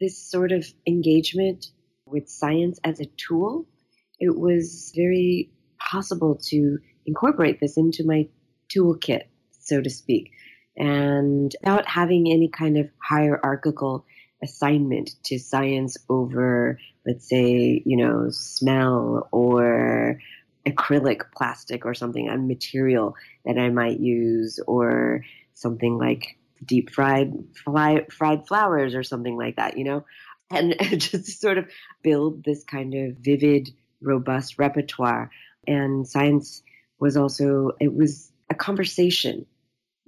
[0.00, 1.66] this sort of engagement
[2.06, 3.66] with science as a tool,
[4.18, 5.50] it was very
[5.80, 8.28] possible to incorporate this into my
[8.74, 9.22] toolkit,
[9.60, 10.32] so to speak,
[10.76, 14.04] and without having any kind of hierarchical
[14.42, 20.18] assignment to science over, let's say, you know, smell or
[20.66, 23.14] acrylic plastic or something, a material
[23.44, 25.24] that I might use, or
[25.54, 27.32] something like deep fried
[27.64, 30.04] fly, fried flowers or something like that, you know,
[30.50, 31.66] and just sort of
[32.02, 33.70] build this kind of vivid,
[34.00, 35.30] robust repertoire.
[35.66, 36.62] And science
[36.98, 39.46] was also it was a conversation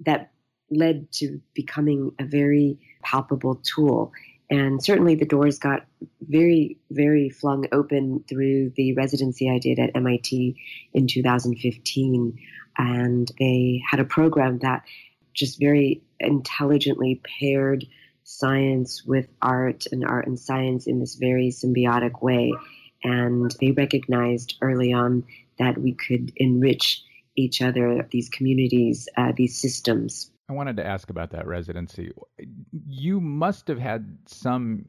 [0.05, 0.31] that
[0.69, 4.11] led to becoming a very palpable tool.
[4.49, 5.85] And certainly the doors got
[6.21, 10.57] very, very flung open through the residency I did at MIT
[10.93, 12.37] in 2015.
[12.77, 14.83] And they had a program that
[15.33, 17.85] just very intelligently paired
[18.23, 22.53] science with art and art and science in this very symbiotic way.
[23.03, 25.25] And they recognized early on
[25.59, 27.03] that we could enrich
[27.35, 30.31] each other, these communities, uh, these systems.
[30.49, 32.11] I wanted to ask about that residency.
[32.87, 34.85] You must have had some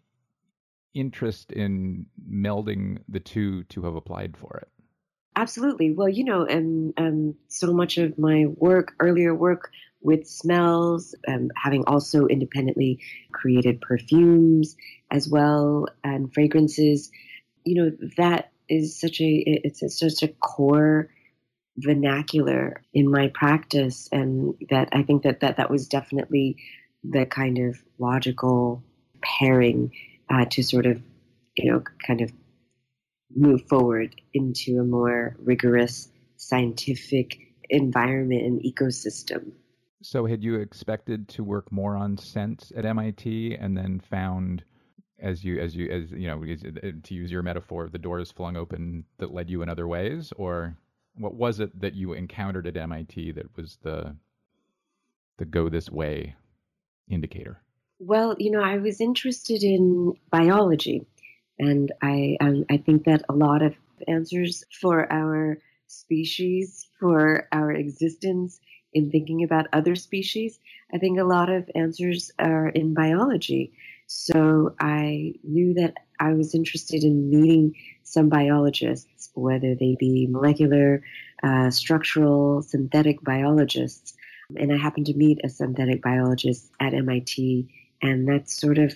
[0.94, 4.68] interest in melding the two to have applied for it.
[5.36, 5.92] Absolutely.
[5.92, 11.50] Well, you know, and um, so much of my work, earlier work, with smells, um,
[11.56, 13.00] having also independently
[13.32, 14.76] created perfumes
[15.10, 17.10] as well and fragrances.
[17.64, 21.10] You know, that is such a, it's such a core
[21.76, 24.08] vernacular in my practice.
[24.12, 26.56] And that I think that that, that was definitely
[27.02, 28.82] the kind of logical
[29.22, 29.92] pairing
[30.30, 31.02] uh, to sort of,
[31.56, 32.32] you know, kind of
[33.34, 37.38] move forward into a more rigorous scientific
[37.68, 39.52] environment and ecosystem.
[40.02, 44.62] So, had you expected to work more on scent at MIT, and then found,
[45.20, 49.04] as you as you as you know, to use your metaphor, the doors flung open
[49.18, 50.76] that led you in other ways, or
[51.14, 54.16] what was it that you encountered at MIT that was the
[55.38, 56.34] the go this way
[57.08, 57.60] indicator?
[57.98, 61.06] Well, you know, I was interested in biology,
[61.58, 63.74] and I um, I think that a lot of
[64.08, 68.60] answers for our species, for our existence,
[68.92, 70.58] in thinking about other species,
[70.92, 73.72] I think a lot of answers are in biology.
[74.06, 81.02] So I knew that I was interested in meeting some biologists, whether they be molecular,
[81.42, 84.14] uh, structural, synthetic biologists.
[84.56, 87.68] And I happened to meet a synthetic biologist at MIT,
[88.02, 88.94] and that sort of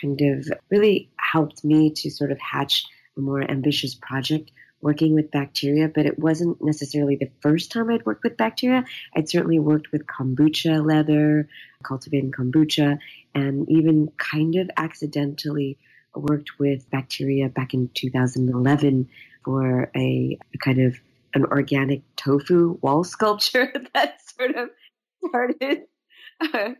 [0.00, 2.84] kind of really helped me to sort of hatch
[3.16, 4.52] a more ambitious project
[4.82, 8.84] working with bacteria, but it wasn't necessarily the first time I'd worked with bacteria.
[9.14, 11.48] I'd certainly worked with kombucha leather,
[11.82, 12.98] cultivating kombucha,
[13.34, 15.78] and even kind of accidentally
[16.14, 19.08] worked with bacteria back in 2011
[19.44, 20.96] for a, a kind of
[21.34, 24.70] an organic tofu wall sculpture that sort of
[25.28, 25.82] started
[26.40, 26.70] uh,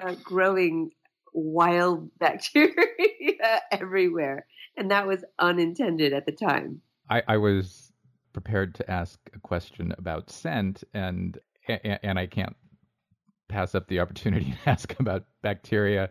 [0.00, 0.90] uh, growing
[1.32, 2.74] wild bacteria
[3.70, 4.46] everywhere.
[4.76, 6.80] And that was unintended at the time.
[7.10, 7.92] I, I was
[8.32, 12.56] prepared to ask a question about scent, and and I can't
[13.48, 16.10] pass up the opportunity to ask about bacteria.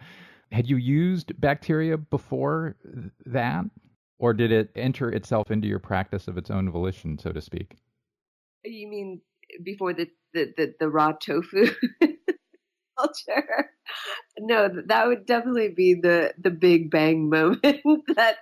[0.52, 2.76] Had you used bacteria before
[3.26, 3.66] that,
[4.20, 7.76] or did it enter itself into your practice of its own volition, so to speak?
[8.64, 9.22] You mean
[9.64, 11.68] before the the, the, the raw tofu
[12.98, 13.70] culture?
[14.40, 17.62] No, that would definitely be the the big bang moment
[18.16, 18.38] that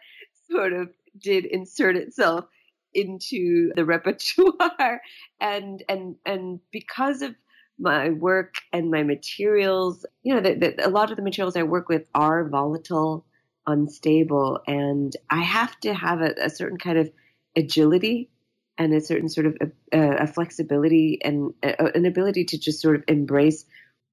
[0.49, 0.89] sort of
[1.22, 2.45] did insert itself
[2.93, 5.01] into the repertoire
[5.39, 7.35] and and and because of
[7.80, 11.64] my work and my materials you know the, the, a lot of the materials i
[11.64, 13.26] work with are volatile
[13.68, 17.11] unstable and i have to have a, a certain kind of
[17.56, 18.30] agility
[18.77, 19.57] and a certain sort of
[19.91, 23.65] a, a flexibility and a, an ability to just sort of embrace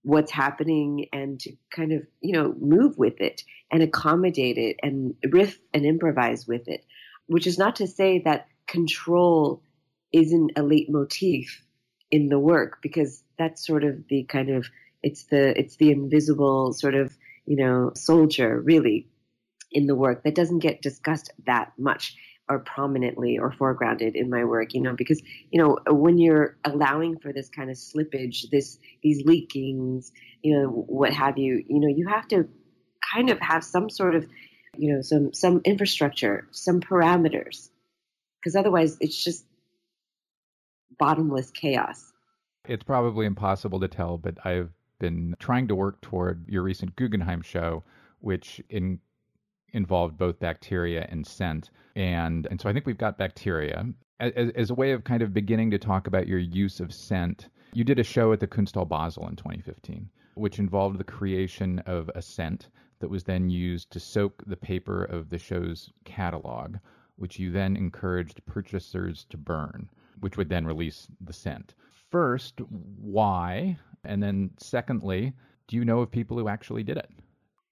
[0.03, 5.15] what's happening and to kind of, you know, move with it and accommodate it and
[5.31, 6.85] riff and improvise with it,
[7.27, 9.63] which is not to say that control
[10.13, 11.63] isn't a leitmotif
[12.11, 14.67] in the work because that's sort of the kind of
[15.03, 19.09] it's the it's the invisible sort of you know soldier really
[19.73, 22.15] in the work that doesn't get discussed that much
[22.49, 25.21] or prominently or foregrounded in my work you know because
[25.51, 30.13] you know when you're allowing for this kind of slippage this these leakings
[30.43, 32.49] you know what have you you know you have to
[33.13, 34.25] kind of have some sort of
[34.77, 37.71] you know some some infrastructure some parameters
[38.39, 39.45] because otherwise it's just
[40.99, 42.12] bottomless chaos.
[42.69, 44.71] It's probably impossible to tell, but I've
[45.01, 47.83] been trying to work toward your recent Guggenheim show,
[48.21, 49.01] which in,
[49.73, 51.71] involved both bacteria and scent.
[51.97, 53.85] And, and so I think we've got bacteria.
[54.21, 57.49] As, as a way of kind of beginning to talk about your use of scent,
[57.73, 62.11] you did a show at the Kunsthalle Basel in 2015, which involved the creation of
[62.15, 62.69] a scent
[63.01, 66.77] that was then used to soak the paper of the show's catalog,
[67.17, 69.89] which you then encouraged purchasers to burn
[70.23, 71.75] which would then release the scent.
[72.13, 73.79] First, why?
[74.05, 75.33] And then secondly,
[75.67, 77.09] do you know of people who actually did it?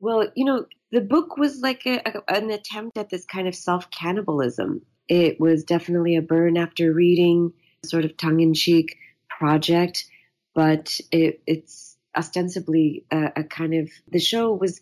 [0.00, 3.54] Well, you know, the book was like a, a, an attempt at this kind of
[3.54, 4.80] self cannibalism.
[5.08, 7.52] It was definitely a burn after reading,
[7.84, 8.96] sort of tongue in cheek
[9.28, 10.06] project,
[10.54, 14.80] but it, it's ostensibly a, a kind of the show was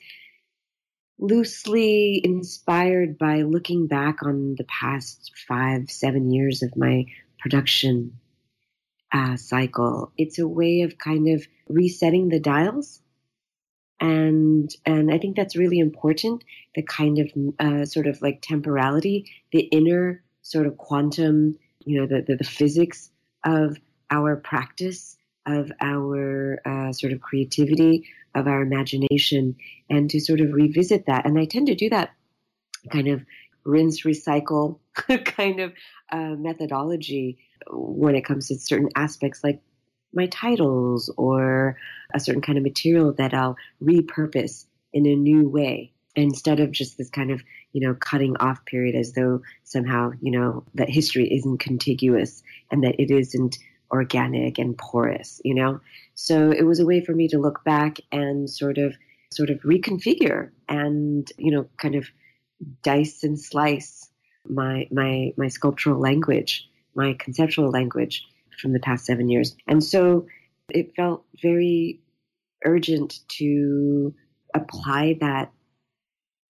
[1.18, 7.06] loosely inspired by looking back on the past five, seven years of my
[7.40, 8.12] production
[9.12, 10.12] uh, cycle.
[10.16, 13.00] It's a way of kind of resetting the dials.
[14.00, 16.44] And, and I think that's really important.
[16.74, 22.06] The kind of, uh, sort of like temporality, the inner sort of quantum, you know,
[22.06, 23.10] the, the, the physics
[23.44, 23.76] of
[24.10, 25.16] our practice,
[25.46, 29.56] of our uh, sort of creativity, of our imagination,
[29.90, 31.26] and to sort of revisit that.
[31.26, 32.10] And I tend to do that
[32.92, 33.24] kind of
[33.64, 34.78] rinse, recycle
[35.24, 35.72] kind of
[36.10, 37.38] uh, methodology
[37.70, 39.60] when it comes to certain aspects like
[40.12, 41.76] my titles or
[42.14, 46.98] a certain kind of material that I'll repurpose in a new way instead of just
[46.98, 51.32] this kind of, you know, cutting off period as though somehow, you know, that history
[51.32, 53.58] isn't contiguous and that it isn't
[53.90, 55.80] organic and porous, you know?
[56.14, 58.96] So it was a way for me to look back and sort of,
[59.30, 62.08] sort of reconfigure and, you know, kind of
[62.82, 64.08] dice and slice
[64.48, 66.68] my my my sculptural language,
[66.98, 68.26] my conceptual language
[68.60, 69.56] from the past seven years.
[69.66, 70.26] And so
[70.68, 72.00] it felt very
[72.64, 74.14] urgent to
[74.54, 75.50] apply that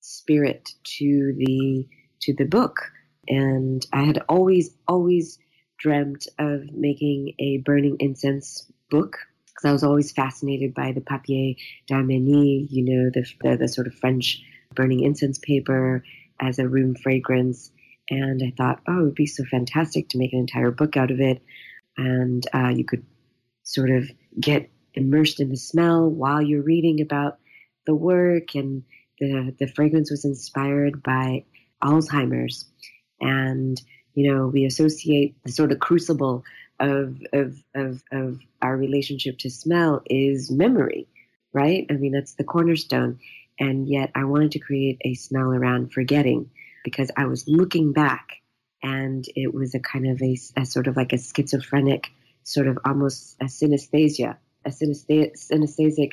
[0.00, 1.86] spirit to the
[2.20, 2.90] to the book.
[3.28, 5.38] And I had always, always
[5.78, 11.54] dreamt of making a burning incense book because I was always fascinated by the papier
[11.86, 14.42] d'Arménie, you know, the, the, the sort of French
[14.74, 16.04] burning incense paper
[16.40, 17.70] as a room fragrance.
[18.10, 21.10] And I thought, oh, it would be so fantastic to make an entire book out
[21.10, 21.42] of it.
[21.96, 23.04] And uh, you could
[23.62, 24.08] sort of
[24.40, 27.38] get immersed in the smell while you're reading about
[27.86, 28.54] the work.
[28.54, 28.84] And
[29.20, 31.44] the, the fragrance was inspired by
[31.82, 32.66] Alzheimer's.
[33.20, 33.80] And,
[34.14, 36.44] you know, we associate the sort of crucible
[36.80, 41.08] of, of, of, of our relationship to smell is memory,
[41.52, 41.86] right?
[41.90, 43.18] I mean, that's the cornerstone.
[43.58, 46.50] And yet I wanted to create a smell around forgetting
[46.88, 48.40] because I was looking back
[48.82, 52.08] and it was a kind of a, a sort of like a schizophrenic,
[52.44, 56.12] sort of almost a synesthesia, a synesthesic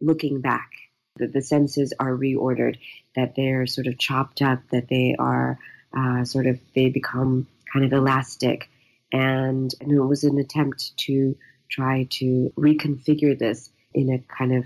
[0.00, 0.70] looking back.
[1.16, 2.76] That the senses are reordered,
[3.16, 5.58] that they're sort of chopped up, that they are
[5.96, 8.70] uh, sort of, they become kind of elastic.
[9.12, 11.36] And, and it was an attempt to
[11.70, 14.64] try to reconfigure this in a kind of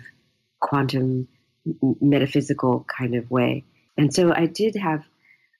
[0.60, 1.26] quantum
[2.00, 3.64] metaphysical kind of way.
[3.98, 5.02] And so I did have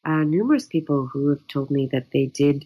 [0.07, 2.65] uh, numerous people who have told me that they did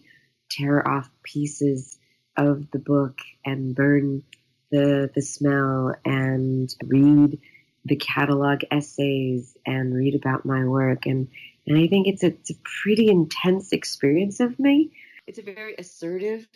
[0.49, 1.97] tear off pieces
[2.37, 4.23] of the book and burn
[4.71, 7.39] the the smell and read
[7.83, 11.27] the catalog essays and read about my work and
[11.67, 14.91] and I think it's a, it's a pretty intense experience of me.
[15.27, 16.47] It's a very assertive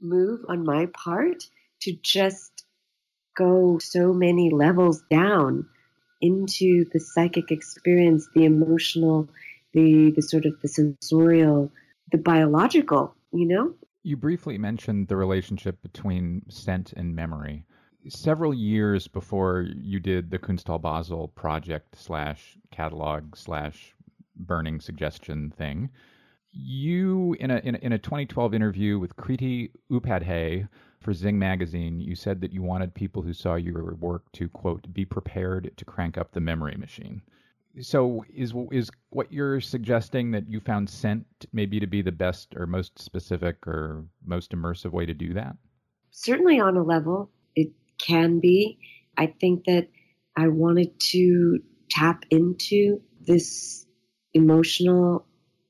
[0.00, 1.44] move on my part
[1.82, 2.64] to just
[3.36, 5.68] go so many levels down
[6.20, 9.28] into the psychic experience, the emotional,
[9.72, 11.70] the, the sort of the sensorial,
[12.12, 13.74] the biological, you know?
[14.02, 17.66] You briefly mentioned the relationship between scent and memory.
[18.08, 23.94] Several years before you did the Kunsthalle Basel project slash catalog slash
[24.36, 25.90] burning suggestion thing,
[26.52, 30.66] you in a, in a, in a 2012 interview with Kriti Upadhyay
[31.00, 34.92] for Zing Magazine, you said that you wanted people who saw your work to, quote,
[34.92, 37.22] be prepared to crank up the memory machine.
[37.80, 42.54] So is is what you're suggesting that you found scent maybe to be the best
[42.56, 45.56] or most specific or most immersive way to do that?
[46.10, 48.78] Certainly on a level, it can be.
[49.16, 49.88] I think that
[50.36, 51.60] I wanted to
[51.90, 53.86] tap into this
[54.34, 55.26] emotional,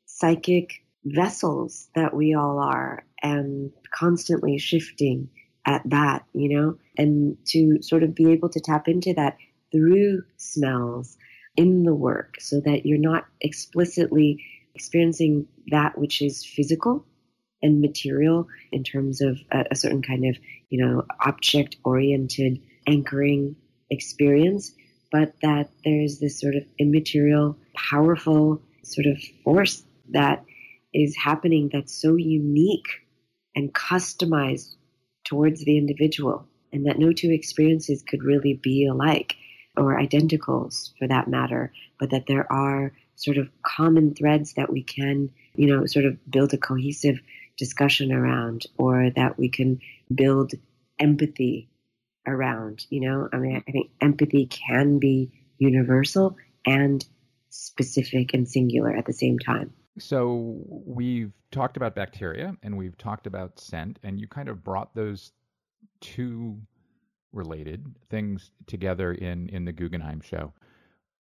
[0.07, 5.29] psychic vessels that we all are and constantly shifting
[5.67, 9.37] at that, you know, and to sort of be able to tap into that
[9.73, 11.17] through smells
[11.57, 14.45] in the work so that you're not explicitly
[14.75, 17.05] experiencing that which is physical
[17.63, 20.37] and material in terms of a, a certain kind of,
[20.69, 23.57] you know, object oriented anchoring
[23.91, 24.73] experience,
[25.13, 30.45] but that there's this sort of immaterial, powerful sort of force that
[30.95, 32.89] is happening that's so unique
[33.55, 34.75] and customized
[35.25, 39.37] towards the individual, and that no two experiences could really be alike
[39.81, 44.83] or identicals for that matter, but that there are sort of common threads that we
[44.83, 47.19] can, you know, sort of build a cohesive
[47.57, 49.81] discussion around, or that we can
[50.15, 50.53] build
[50.99, 51.69] empathy
[52.27, 52.87] around.
[52.91, 56.37] You know, I mean, I think empathy can be universal
[56.67, 57.05] and
[57.49, 59.73] specific and singular at the same time.
[59.99, 64.95] So we've talked about bacteria and we've talked about scent, and you kind of brought
[64.95, 65.33] those
[66.01, 66.61] two
[67.33, 70.53] related things together in in the Guggenheim show.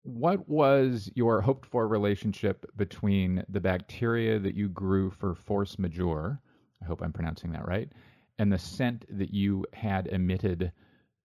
[0.03, 6.41] What was your hoped for relationship between the bacteria that you grew for force majeure?
[6.82, 7.90] I hope I'm pronouncing that right.
[8.38, 10.72] And the scent that you had emitted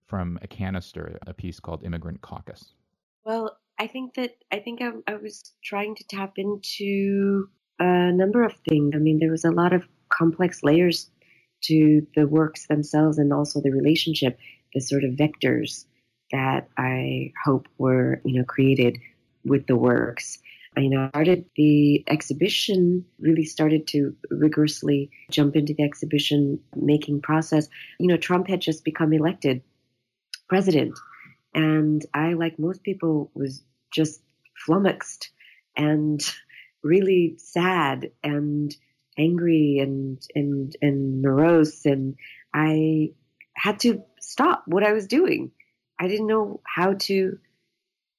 [0.06, 2.74] from a canister, a piece called Immigrant Caucus.
[3.24, 8.42] Well, I think that I think I, I was trying to tap into a number
[8.42, 8.92] of things.
[8.94, 11.10] I mean, there was a lot of complex layers
[11.64, 14.38] to the works themselves and also the relationship,
[14.74, 15.84] the sort of vectors
[16.32, 18.98] that I hope were, you know, created
[19.44, 20.38] with the works.
[20.76, 27.22] I, you know, started the exhibition, really started to rigorously jump into the exhibition making
[27.22, 27.68] process.
[27.98, 29.62] You know, Trump had just become elected
[30.48, 30.98] president.
[31.54, 34.20] And I, like most people, was just
[34.66, 35.30] flummoxed
[35.76, 36.20] and
[36.82, 38.74] really sad and
[39.18, 42.14] angry and and and morose and
[42.54, 43.10] I
[43.58, 45.50] had to stop what I was doing.
[45.98, 47.38] I didn't know how to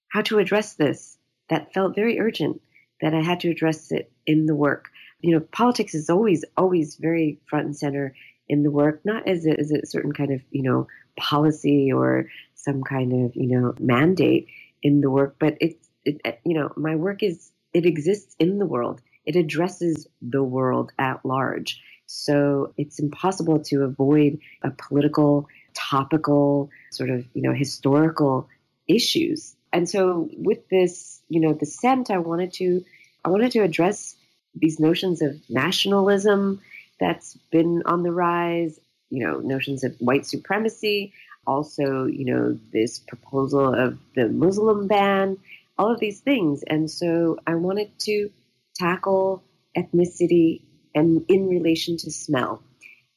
[0.09, 1.17] how to address this.
[1.49, 2.61] That felt very urgent
[3.01, 4.89] that I had to address it in the work.
[5.21, 8.15] You know, politics is always always very front and center
[8.47, 10.87] in the work, not as a, as a certain kind of you know
[11.17, 12.25] policy or
[12.55, 14.47] some kind of you know mandate
[14.83, 18.59] in the work, but it's it, uh, you know my work is it exists in
[18.59, 19.01] the world.
[19.25, 21.81] It addresses the world at large.
[22.11, 28.49] So it's impossible to avoid a political, topical, sort of you know historical
[28.87, 29.55] issues.
[29.71, 32.83] And so with this, you know, the scent, I wanted to
[33.23, 34.15] I wanted to address
[34.55, 36.61] these notions of nationalism
[36.99, 38.79] that's been on the rise,
[39.11, 41.13] you know, notions of white supremacy,
[41.45, 45.37] also, you know, this proposal of the Muslim ban,
[45.77, 46.63] all of these things.
[46.63, 48.31] And so I wanted to
[48.73, 49.43] tackle
[49.77, 50.61] ethnicity
[50.95, 52.63] and in relation to smell.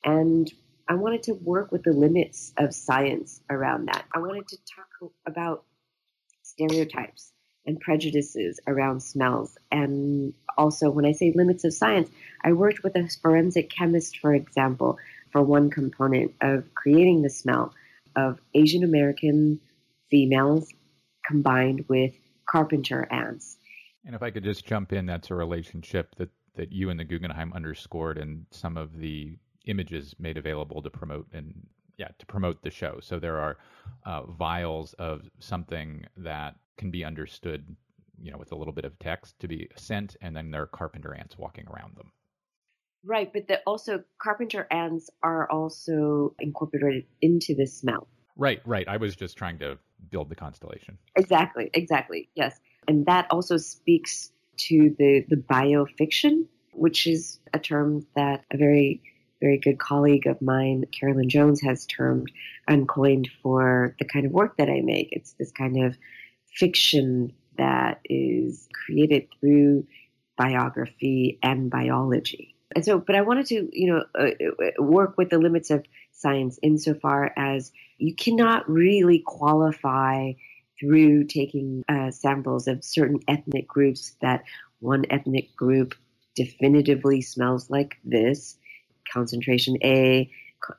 [0.05, 0.53] And
[0.89, 4.05] I wanted to work with the limits of science around that.
[4.13, 5.65] I wanted to talk about
[6.43, 7.33] stereotypes
[7.65, 9.57] and prejudices around smells.
[9.71, 12.11] And also, when I say limits of science,
[12.43, 14.99] I worked with a forensic chemist, for example,
[15.31, 17.73] for one component of creating the smell
[18.17, 19.61] of Asian American
[20.11, 20.69] females
[21.25, 22.15] combined with
[22.47, 23.57] carpenter ants.
[24.05, 27.05] And if I could just jump in, that's a relationship that, that you and the
[27.05, 31.67] Guggenheim underscored in some of the images made available to promote and
[31.99, 32.99] yeah to promote the show.
[33.01, 33.59] So there are
[34.05, 37.65] uh, vials of something that can be understood,
[38.21, 40.67] you know, with a little bit of text to be sent, and then there are
[40.67, 42.13] carpenter ants walking around them.
[43.05, 48.07] Right, but the, also carpenter ants are also incorporated into the smell.
[48.37, 48.87] Right, right.
[48.89, 49.79] I was just trying to
[50.11, 50.99] build the constellation.
[51.17, 52.29] Exactly, exactly.
[52.35, 52.59] Yes.
[52.89, 59.03] And that also speaks to the, the biofiction, which is a term that a very,
[59.41, 62.31] very good colleague of mine, Caroline Jones, has termed
[62.69, 65.09] and coined for the kind of work that I make.
[65.13, 65.97] It's this kind of
[66.47, 69.87] fiction that is created through
[70.37, 72.55] biography and biology.
[72.75, 74.31] And so, but I wanted to, you know, uh,
[74.65, 80.33] uh, work with the limits of science insofar as you cannot really qualify
[80.79, 84.45] through taking uh, samples of certain ethnic groups that
[84.81, 85.95] one ethnic group
[86.35, 88.57] definitively smells like this,
[89.13, 90.31] concentration A,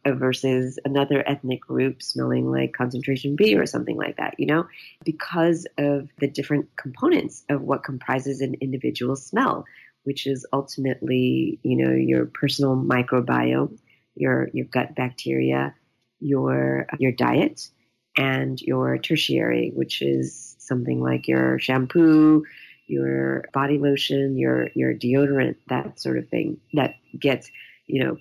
[0.07, 4.65] versus another ethnic group smelling like concentration B or something like that, you know,
[5.03, 9.65] because of the different components of what comprises an individual smell,
[10.03, 13.77] which is ultimately, you know, your personal microbiome,
[14.15, 15.73] your your gut bacteria,
[16.19, 17.69] your your diet,
[18.17, 22.45] and your tertiary, which is something like your shampoo,
[22.87, 27.49] your body lotion, your your deodorant, that sort of thing that gets,
[27.87, 28.17] you know,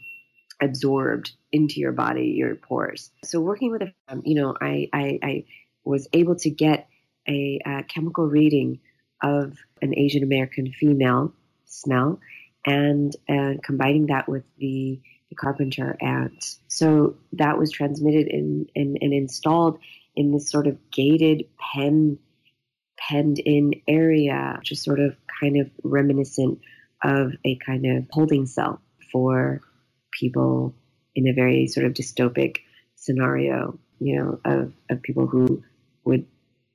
[0.63, 3.11] absorbed into your body, your pores.
[3.25, 5.45] So working with, a, um, you know, I, I, I,
[5.85, 6.89] was able to get
[7.29, 8.79] a, a chemical reading
[9.21, 12.21] of an Asian American female smell
[12.65, 15.01] and, and combining that with the,
[15.35, 16.57] carpenter ant.
[16.69, 19.79] So that was transmitted in, and installed
[20.15, 22.19] in this sort of gated pen,
[22.99, 26.61] penned in area, just sort of kind of reminiscent
[27.03, 28.81] of a kind of holding cell
[29.11, 29.61] for
[30.13, 30.75] people
[31.15, 32.59] in a very sort of dystopic
[32.95, 35.63] scenario, you know, of, of people who
[36.05, 36.27] would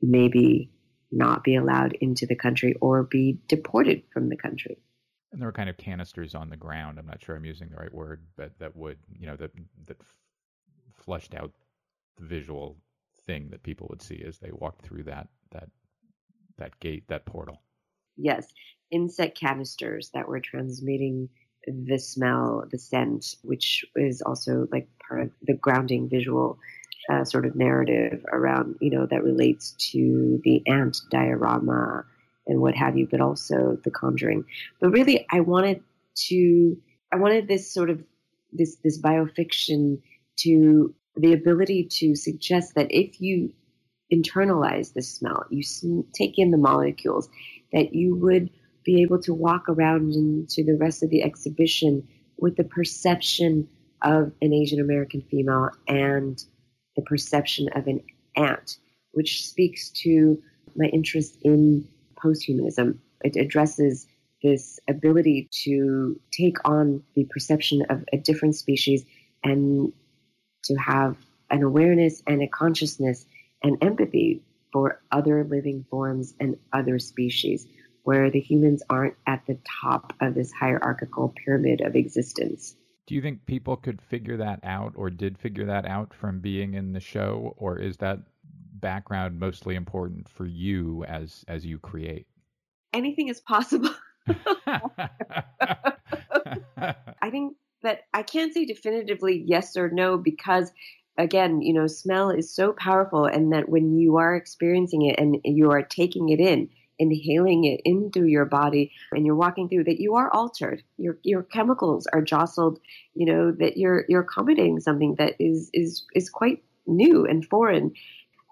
[0.02, 0.70] maybe
[1.12, 4.78] not be allowed into the country or be deported from the country.
[5.32, 6.98] And there were kind of canisters on the ground.
[6.98, 9.52] I'm not sure I'm using the right word, but that would, you know, that
[9.88, 9.98] that
[10.94, 11.52] flushed out
[12.18, 12.78] the visual
[13.26, 15.70] thing that people would see as they walked through that that
[16.58, 17.62] that gate, that portal.
[18.16, 18.48] Yes,
[18.90, 21.30] insect canisters that were transmitting
[21.68, 26.58] the smell, the scent, which is also like part of the grounding visual
[27.12, 32.06] uh, sort of narrative around, you know, that relates to the ant diorama
[32.48, 34.46] and what have you, but also the conjuring.
[34.80, 35.84] But really, I wanted
[36.28, 36.78] to,
[37.12, 38.04] I wanted this sort of,
[38.52, 40.02] this, this biofiction
[40.38, 43.54] to the ability to suggest that if you
[44.14, 45.64] internalize the smell, you
[46.14, 47.30] take in the molecules,
[47.74, 48.50] that you would
[48.86, 52.08] be able to walk around into the rest of the exhibition
[52.38, 53.68] with the perception
[54.02, 56.44] of an Asian American female and
[56.96, 58.02] the perception of an
[58.36, 58.78] ant,
[59.12, 60.42] which speaks to
[60.76, 61.88] my interest in
[62.24, 62.98] posthumanism.
[63.24, 64.08] It addresses
[64.44, 69.04] this ability to take on the perception of a different species
[69.44, 69.92] and
[70.64, 71.18] to have
[71.50, 73.26] an awareness and a consciousness
[73.64, 77.66] and empathy for other living forms and other species
[78.04, 82.76] where the humans aren't at the top of this hierarchical pyramid of existence.
[83.06, 86.74] Do you think people could figure that out or did figure that out from being
[86.74, 88.20] in the show or is that
[88.80, 92.28] background mostly important for you as as you create?
[92.94, 93.90] Anything is possible.
[97.22, 100.72] I think that I can't say definitively yes or no because
[101.18, 105.38] again, you know, smell is so powerful and that when you are experiencing it and
[105.44, 109.84] you are taking it in, inhaling it in through your body and you're walking through
[109.84, 112.80] that you are altered your your chemicals are jostled
[113.14, 117.92] you know that you're you're accommodating something that is is is quite new and foreign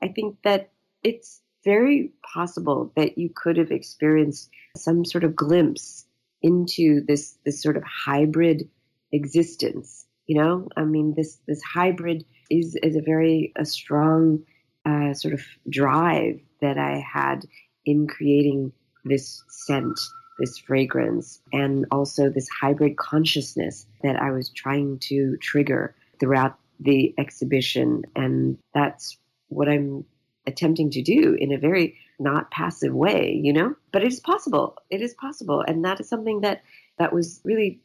[0.06, 0.72] i think that
[1.04, 6.06] it's very possible that you could have experienced some sort of glimpse
[6.42, 8.70] into this this sort of hybrid
[9.12, 14.40] existence you know i mean this this hybrid is is a very a strong
[14.86, 17.46] uh, sort of drive that i had
[17.86, 18.72] in creating
[19.06, 20.00] this scent,
[20.40, 27.14] this fragrance, and also this hybrid consciousness that I was trying to trigger throughout the
[27.18, 28.04] exhibition.
[28.16, 29.18] And that's
[29.56, 30.06] what I'm
[30.48, 33.76] attempting to do in a very not passive way, you know?
[33.92, 34.78] But it is possible.
[34.90, 35.64] It is possible.
[35.68, 36.64] And that is something that,
[37.00, 37.82] that was really,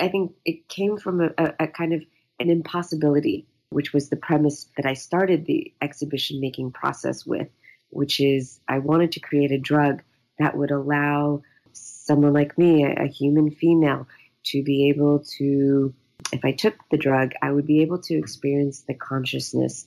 [0.00, 2.02] I think it came from a, a, a kind of
[2.40, 7.48] an impossibility, which was the premise that I started the exhibition making process with
[7.90, 10.02] which is I wanted to create a drug
[10.38, 14.06] that would allow someone like me, a, a human female,
[14.44, 15.94] to be able to,
[16.32, 19.86] if I took the drug, I would be able to experience the consciousness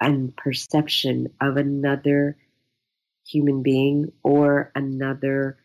[0.00, 2.36] and perception of another
[3.26, 5.58] human being or another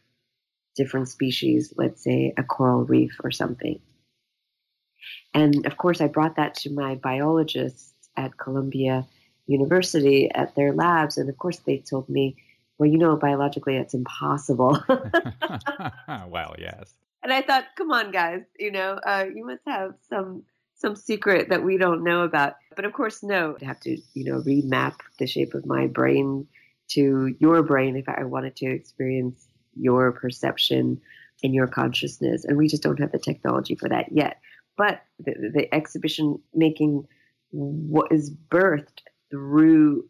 [0.76, 3.80] different species, let's say a coral reef or something.
[5.34, 9.08] And of course, I brought that to my biologists at Columbia
[9.48, 11.18] university at their labs.
[11.18, 12.38] And of course, they told me,
[12.78, 14.84] well, you know, biologically, it's impossible.
[14.88, 16.94] well, yes.
[17.22, 20.44] And I thought, come on, guys, you know, uh, you must have some
[20.84, 22.54] some secret that we don't know about.
[22.76, 23.56] But of course, no.
[23.56, 26.48] I'd have to, you know, remap the shape of my brain
[26.90, 31.02] to your brain if I wanted to experience your perception
[31.42, 32.44] and your consciousness.
[32.44, 34.40] And we just don't have the technology for that yet.
[34.78, 37.08] But the, the exhibition making
[37.52, 40.06] what is birthed through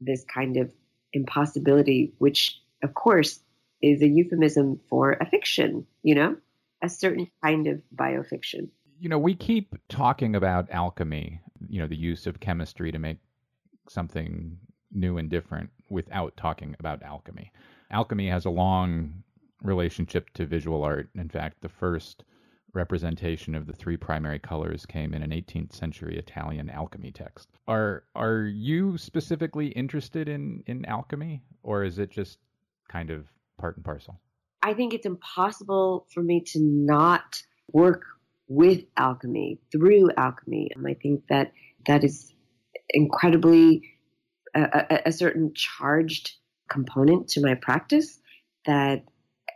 [0.00, 0.72] this kind of
[1.12, 3.40] impossibility, which of course
[3.82, 6.36] is a euphemism for a fiction, you know,
[6.82, 8.68] a certain kind of biofiction.
[9.00, 13.18] You know, we keep talking about alchemy, you know, the use of chemistry to make
[13.88, 14.58] something
[14.92, 17.52] new and different without talking about alchemy.
[17.90, 19.22] Alchemy has a long
[19.62, 21.08] relationship to visual art.
[21.14, 22.24] In fact, the first
[22.74, 27.48] representation of the three primary colors came in an 18th century Italian alchemy text.
[27.66, 32.38] Are are you specifically interested in in alchemy or is it just
[32.88, 33.26] kind of
[33.58, 34.20] part and parcel?
[34.62, 37.42] I think it's impossible for me to not
[37.72, 38.04] work
[38.48, 40.70] with alchemy, through alchemy.
[40.74, 41.52] And I think that
[41.86, 42.32] that is
[42.90, 43.82] incredibly
[44.54, 46.32] a, a, a certain charged
[46.68, 48.18] component to my practice
[48.66, 49.04] that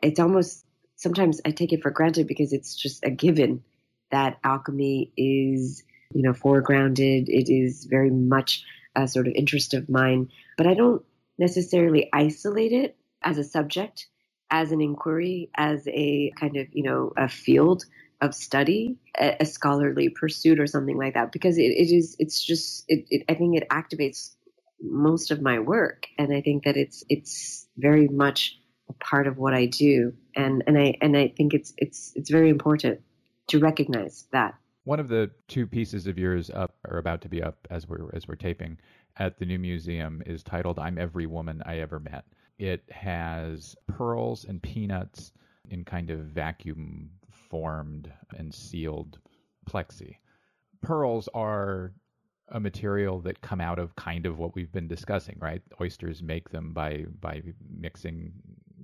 [0.03, 0.65] it's almost
[0.97, 3.63] sometimes I take it for granted because it's just a given
[4.11, 5.83] that alchemy is,
[6.15, 7.29] you know, foregrounded.
[7.29, 8.63] It is very much
[8.95, 11.03] a sort of interest of mine, but I don't
[11.39, 14.07] necessarily isolate it as a subject,
[14.51, 17.85] as an inquiry, as a kind of, you know, a field
[18.23, 22.43] of study, a, a scholarly pursuit or something like that, because it, it is, it's
[22.43, 24.35] just, it, it, I think it activates
[24.81, 26.07] most of my work.
[26.17, 28.59] And I think that it's, it's very much
[28.89, 30.15] a part of what I do.
[30.37, 33.01] And, and I, and I think it's, it's, it's very important
[33.49, 34.55] to recognize that.
[34.85, 38.09] One of the two pieces of yours up or about to be up as we're,
[38.15, 38.79] as we're taping
[39.17, 42.25] at the new museum is titled I'm Every Woman I Ever Met.
[42.59, 45.33] It has pearls and peanuts
[45.71, 47.11] in kind of vacuum
[47.53, 49.19] formed and sealed
[49.71, 50.17] plexi.
[50.81, 51.93] Pearls are
[52.49, 55.63] a material that come out of kind of what we've been discussing, right?
[55.81, 57.43] Oysters make them by by
[57.79, 58.33] mixing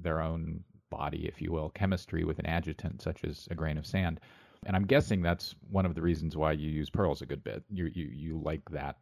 [0.01, 3.87] their own body, if you will, chemistry with an adjutant such as a grain of
[3.87, 4.21] sand.
[4.67, 7.65] And I'm guessing that's one of the reasons why you use pearls a good bit.
[7.71, 8.99] You you you like that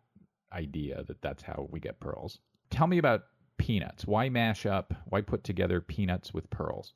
[0.53, 2.39] idea that that's how we get pearls.
[2.71, 3.25] Tell me about
[3.59, 4.07] peanuts.
[4.07, 4.95] Why mash up?
[5.07, 6.95] Why put together peanuts with pearls?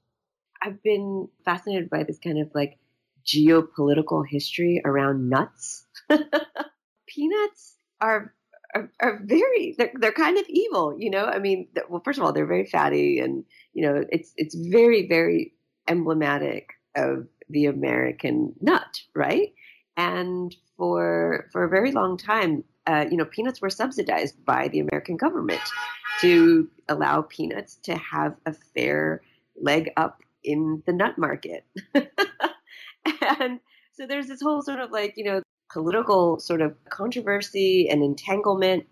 [0.62, 2.78] I've been fascinated by this kind of like
[3.24, 5.86] geopolitical history around nuts.
[7.06, 8.34] Peanuts are,
[8.74, 11.24] are, are very they're they're kind of evil, you know.
[11.24, 15.08] I mean, well, first of all, they're very fatty, and you know, it's it's very
[15.08, 15.54] very
[15.88, 19.52] emblematic of the American nut, right?
[19.96, 24.80] And for for a very long time, uh, you know, peanuts were subsidized by the
[24.80, 25.60] American government
[26.20, 29.22] to allow peanuts to have a fair
[29.60, 31.64] leg up in the nut market.
[31.94, 33.60] and
[33.92, 35.42] so there's this whole sort of like, you know,
[35.72, 38.86] political sort of controversy and entanglement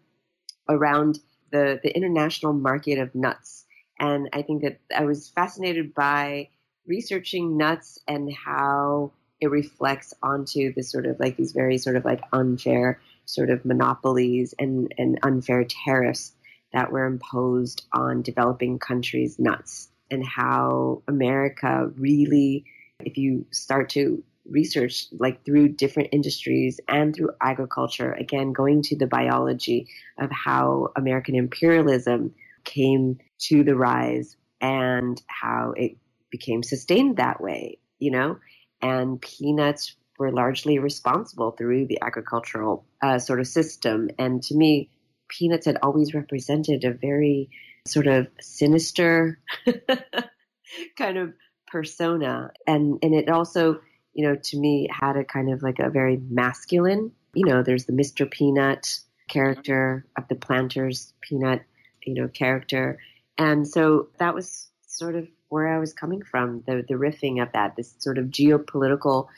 [0.69, 1.19] around
[1.51, 3.65] the, the international market of nuts.
[3.99, 6.49] And I think that I was fascinated by
[6.87, 12.05] researching nuts and how it reflects onto this sort of like these very sort of
[12.05, 16.33] like unfair sort of monopolies and, and unfair tariffs
[16.73, 22.65] that were imposed on developing countries' nuts and how America really,
[23.01, 28.97] if you start to research like through different industries and through agriculture, again, going to
[28.97, 35.97] the biology of how American imperialism came to the rise and how it
[36.31, 38.39] became sustained that way, you know,
[38.81, 44.11] and peanuts were largely responsible through the agricultural uh, sort of system.
[44.19, 44.91] And to me,
[45.29, 47.51] peanuts had always represented a very
[47.89, 49.39] sort of sinister
[50.99, 51.33] kind of
[51.67, 52.51] persona.
[52.67, 53.81] And, and it also,
[54.15, 57.85] you know, to me had a kind of like a very masculine, you know, there's
[57.85, 58.31] the Mr.
[58.31, 58.99] Peanut
[59.29, 61.63] character of the planters peanut,
[62.05, 62.99] you know, character.
[63.37, 67.53] And so that was sort of where I was coming from, the, the riffing of
[67.53, 69.29] that, this sort of geopolitical,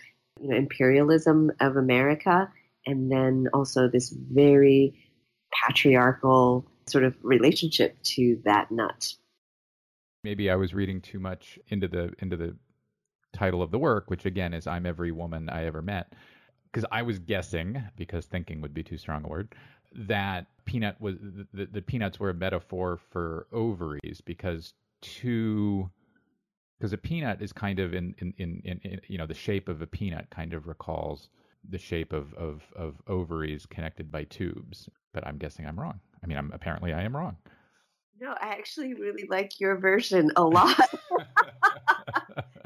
[0.40, 2.50] you know, imperialism of America.
[2.86, 4.94] And then also this very
[5.52, 9.14] patriarchal sort of relationship to that nut.
[10.24, 12.56] Maybe I was reading too much into the into the
[13.32, 16.12] title of the work, which again is "I'm every woman I ever met,"
[16.70, 19.54] because I was guessing, because thinking would be too strong a word,
[19.92, 21.16] that peanut was
[21.52, 25.90] the, the peanuts were a metaphor for ovaries because two
[26.78, 29.82] because a peanut is kind of in, in, in, in, you know the shape of
[29.82, 31.28] a peanut kind of recalls
[31.68, 36.26] the shape of, of, of ovaries connected by tubes but i'm guessing i'm wrong I
[36.26, 37.36] mean, I'm apparently I am wrong.
[38.20, 40.76] No, I actually really like your version a lot.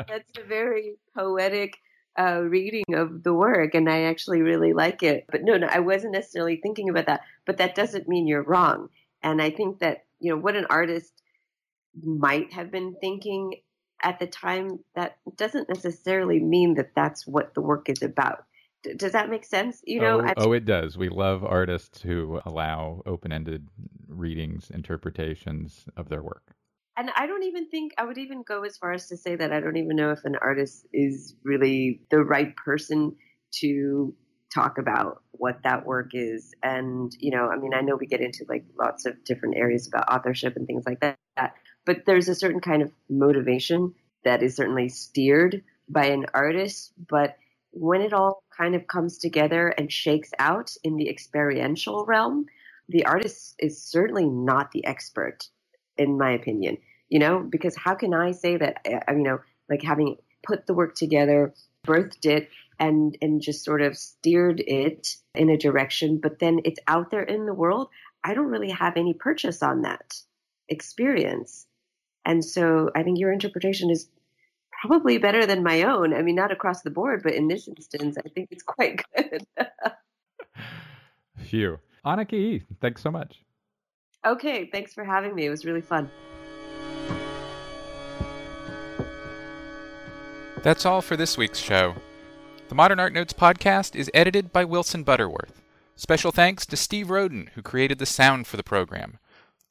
[0.09, 1.77] That's a very poetic
[2.19, 5.27] uh, reading of the work, and I actually really like it.
[5.31, 7.21] But no, no, I wasn't necessarily thinking about that.
[7.47, 8.89] But that doesn't mean you're wrong.
[9.23, 11.13] And I think that you know what an artist
[12.03, 13.55] might have been thinking
[14.03, 18.45] at the time that doesn't necessarily mean that that's what the work is about
[18.97, 19.81] does that make sense?
[19.85, 20.97] You know, oh, oh, it does.
[20.97, 23.69] We love artists who allow open-ended
[24.09, 26.55] readings, interpretations of their work.
[26.97, 29.53] And I don't even think I would even go as far as to say that
[29.53, 33.17] I don't even know if an artist is really the right person
[33.61, 34.15] to
[34.55, 36.55] talk about what that work is.
[36.63, 39.89] And, you know, I mean, I know we get into like lots of different areas
[39.89, 41.19] about authorship and things like that,
[41.85, 43.95] but there's a certain kind of motivation
[44.25, 46.93] that is certainly steered by an artist.
[47.09, 47.37] But
[47.73, 52.47] when it all kind of comes together and shakes out in the experiential realm,
[52.89, 55.49] the artist is certainly not the expert,
[55.97, 56.79] in my opinion.
[57.09, 60.75] You know, because how can I say that, uh, you know, like having put the
[60.75, 61.55] work together,
[61.87, 62.49] birthed it,
[62.79, 67.23] and and just sort of steered it in a direction, but then it's out there
[67.23, 67.89] in the world.
[68.23, 70.15] I don't really have any purchase on that
[70.69, 71.67] experience.
[72.25, 74.09] And so I think your interpretation is
[74.87, 76.13] probably better than my own.
[76.13, 79.47] I mean, not across the board, but in this instance, I think it's quite good.
[81.39, 81.79] Phew.
[82.05, 83.41] Anicka, thanks so much.
[84.27, 85.47] Okay, thanks for having me.
[85.47, 86.11] It was really fun.
[90.63, 91.95] That's all for this week's show.
[92.69, 95.63] The Modern Art Notes podcast is edited by Wilson Butterworth.
[95.97, 99.19] Special thanks to Steve Roden, who created the sound for the program.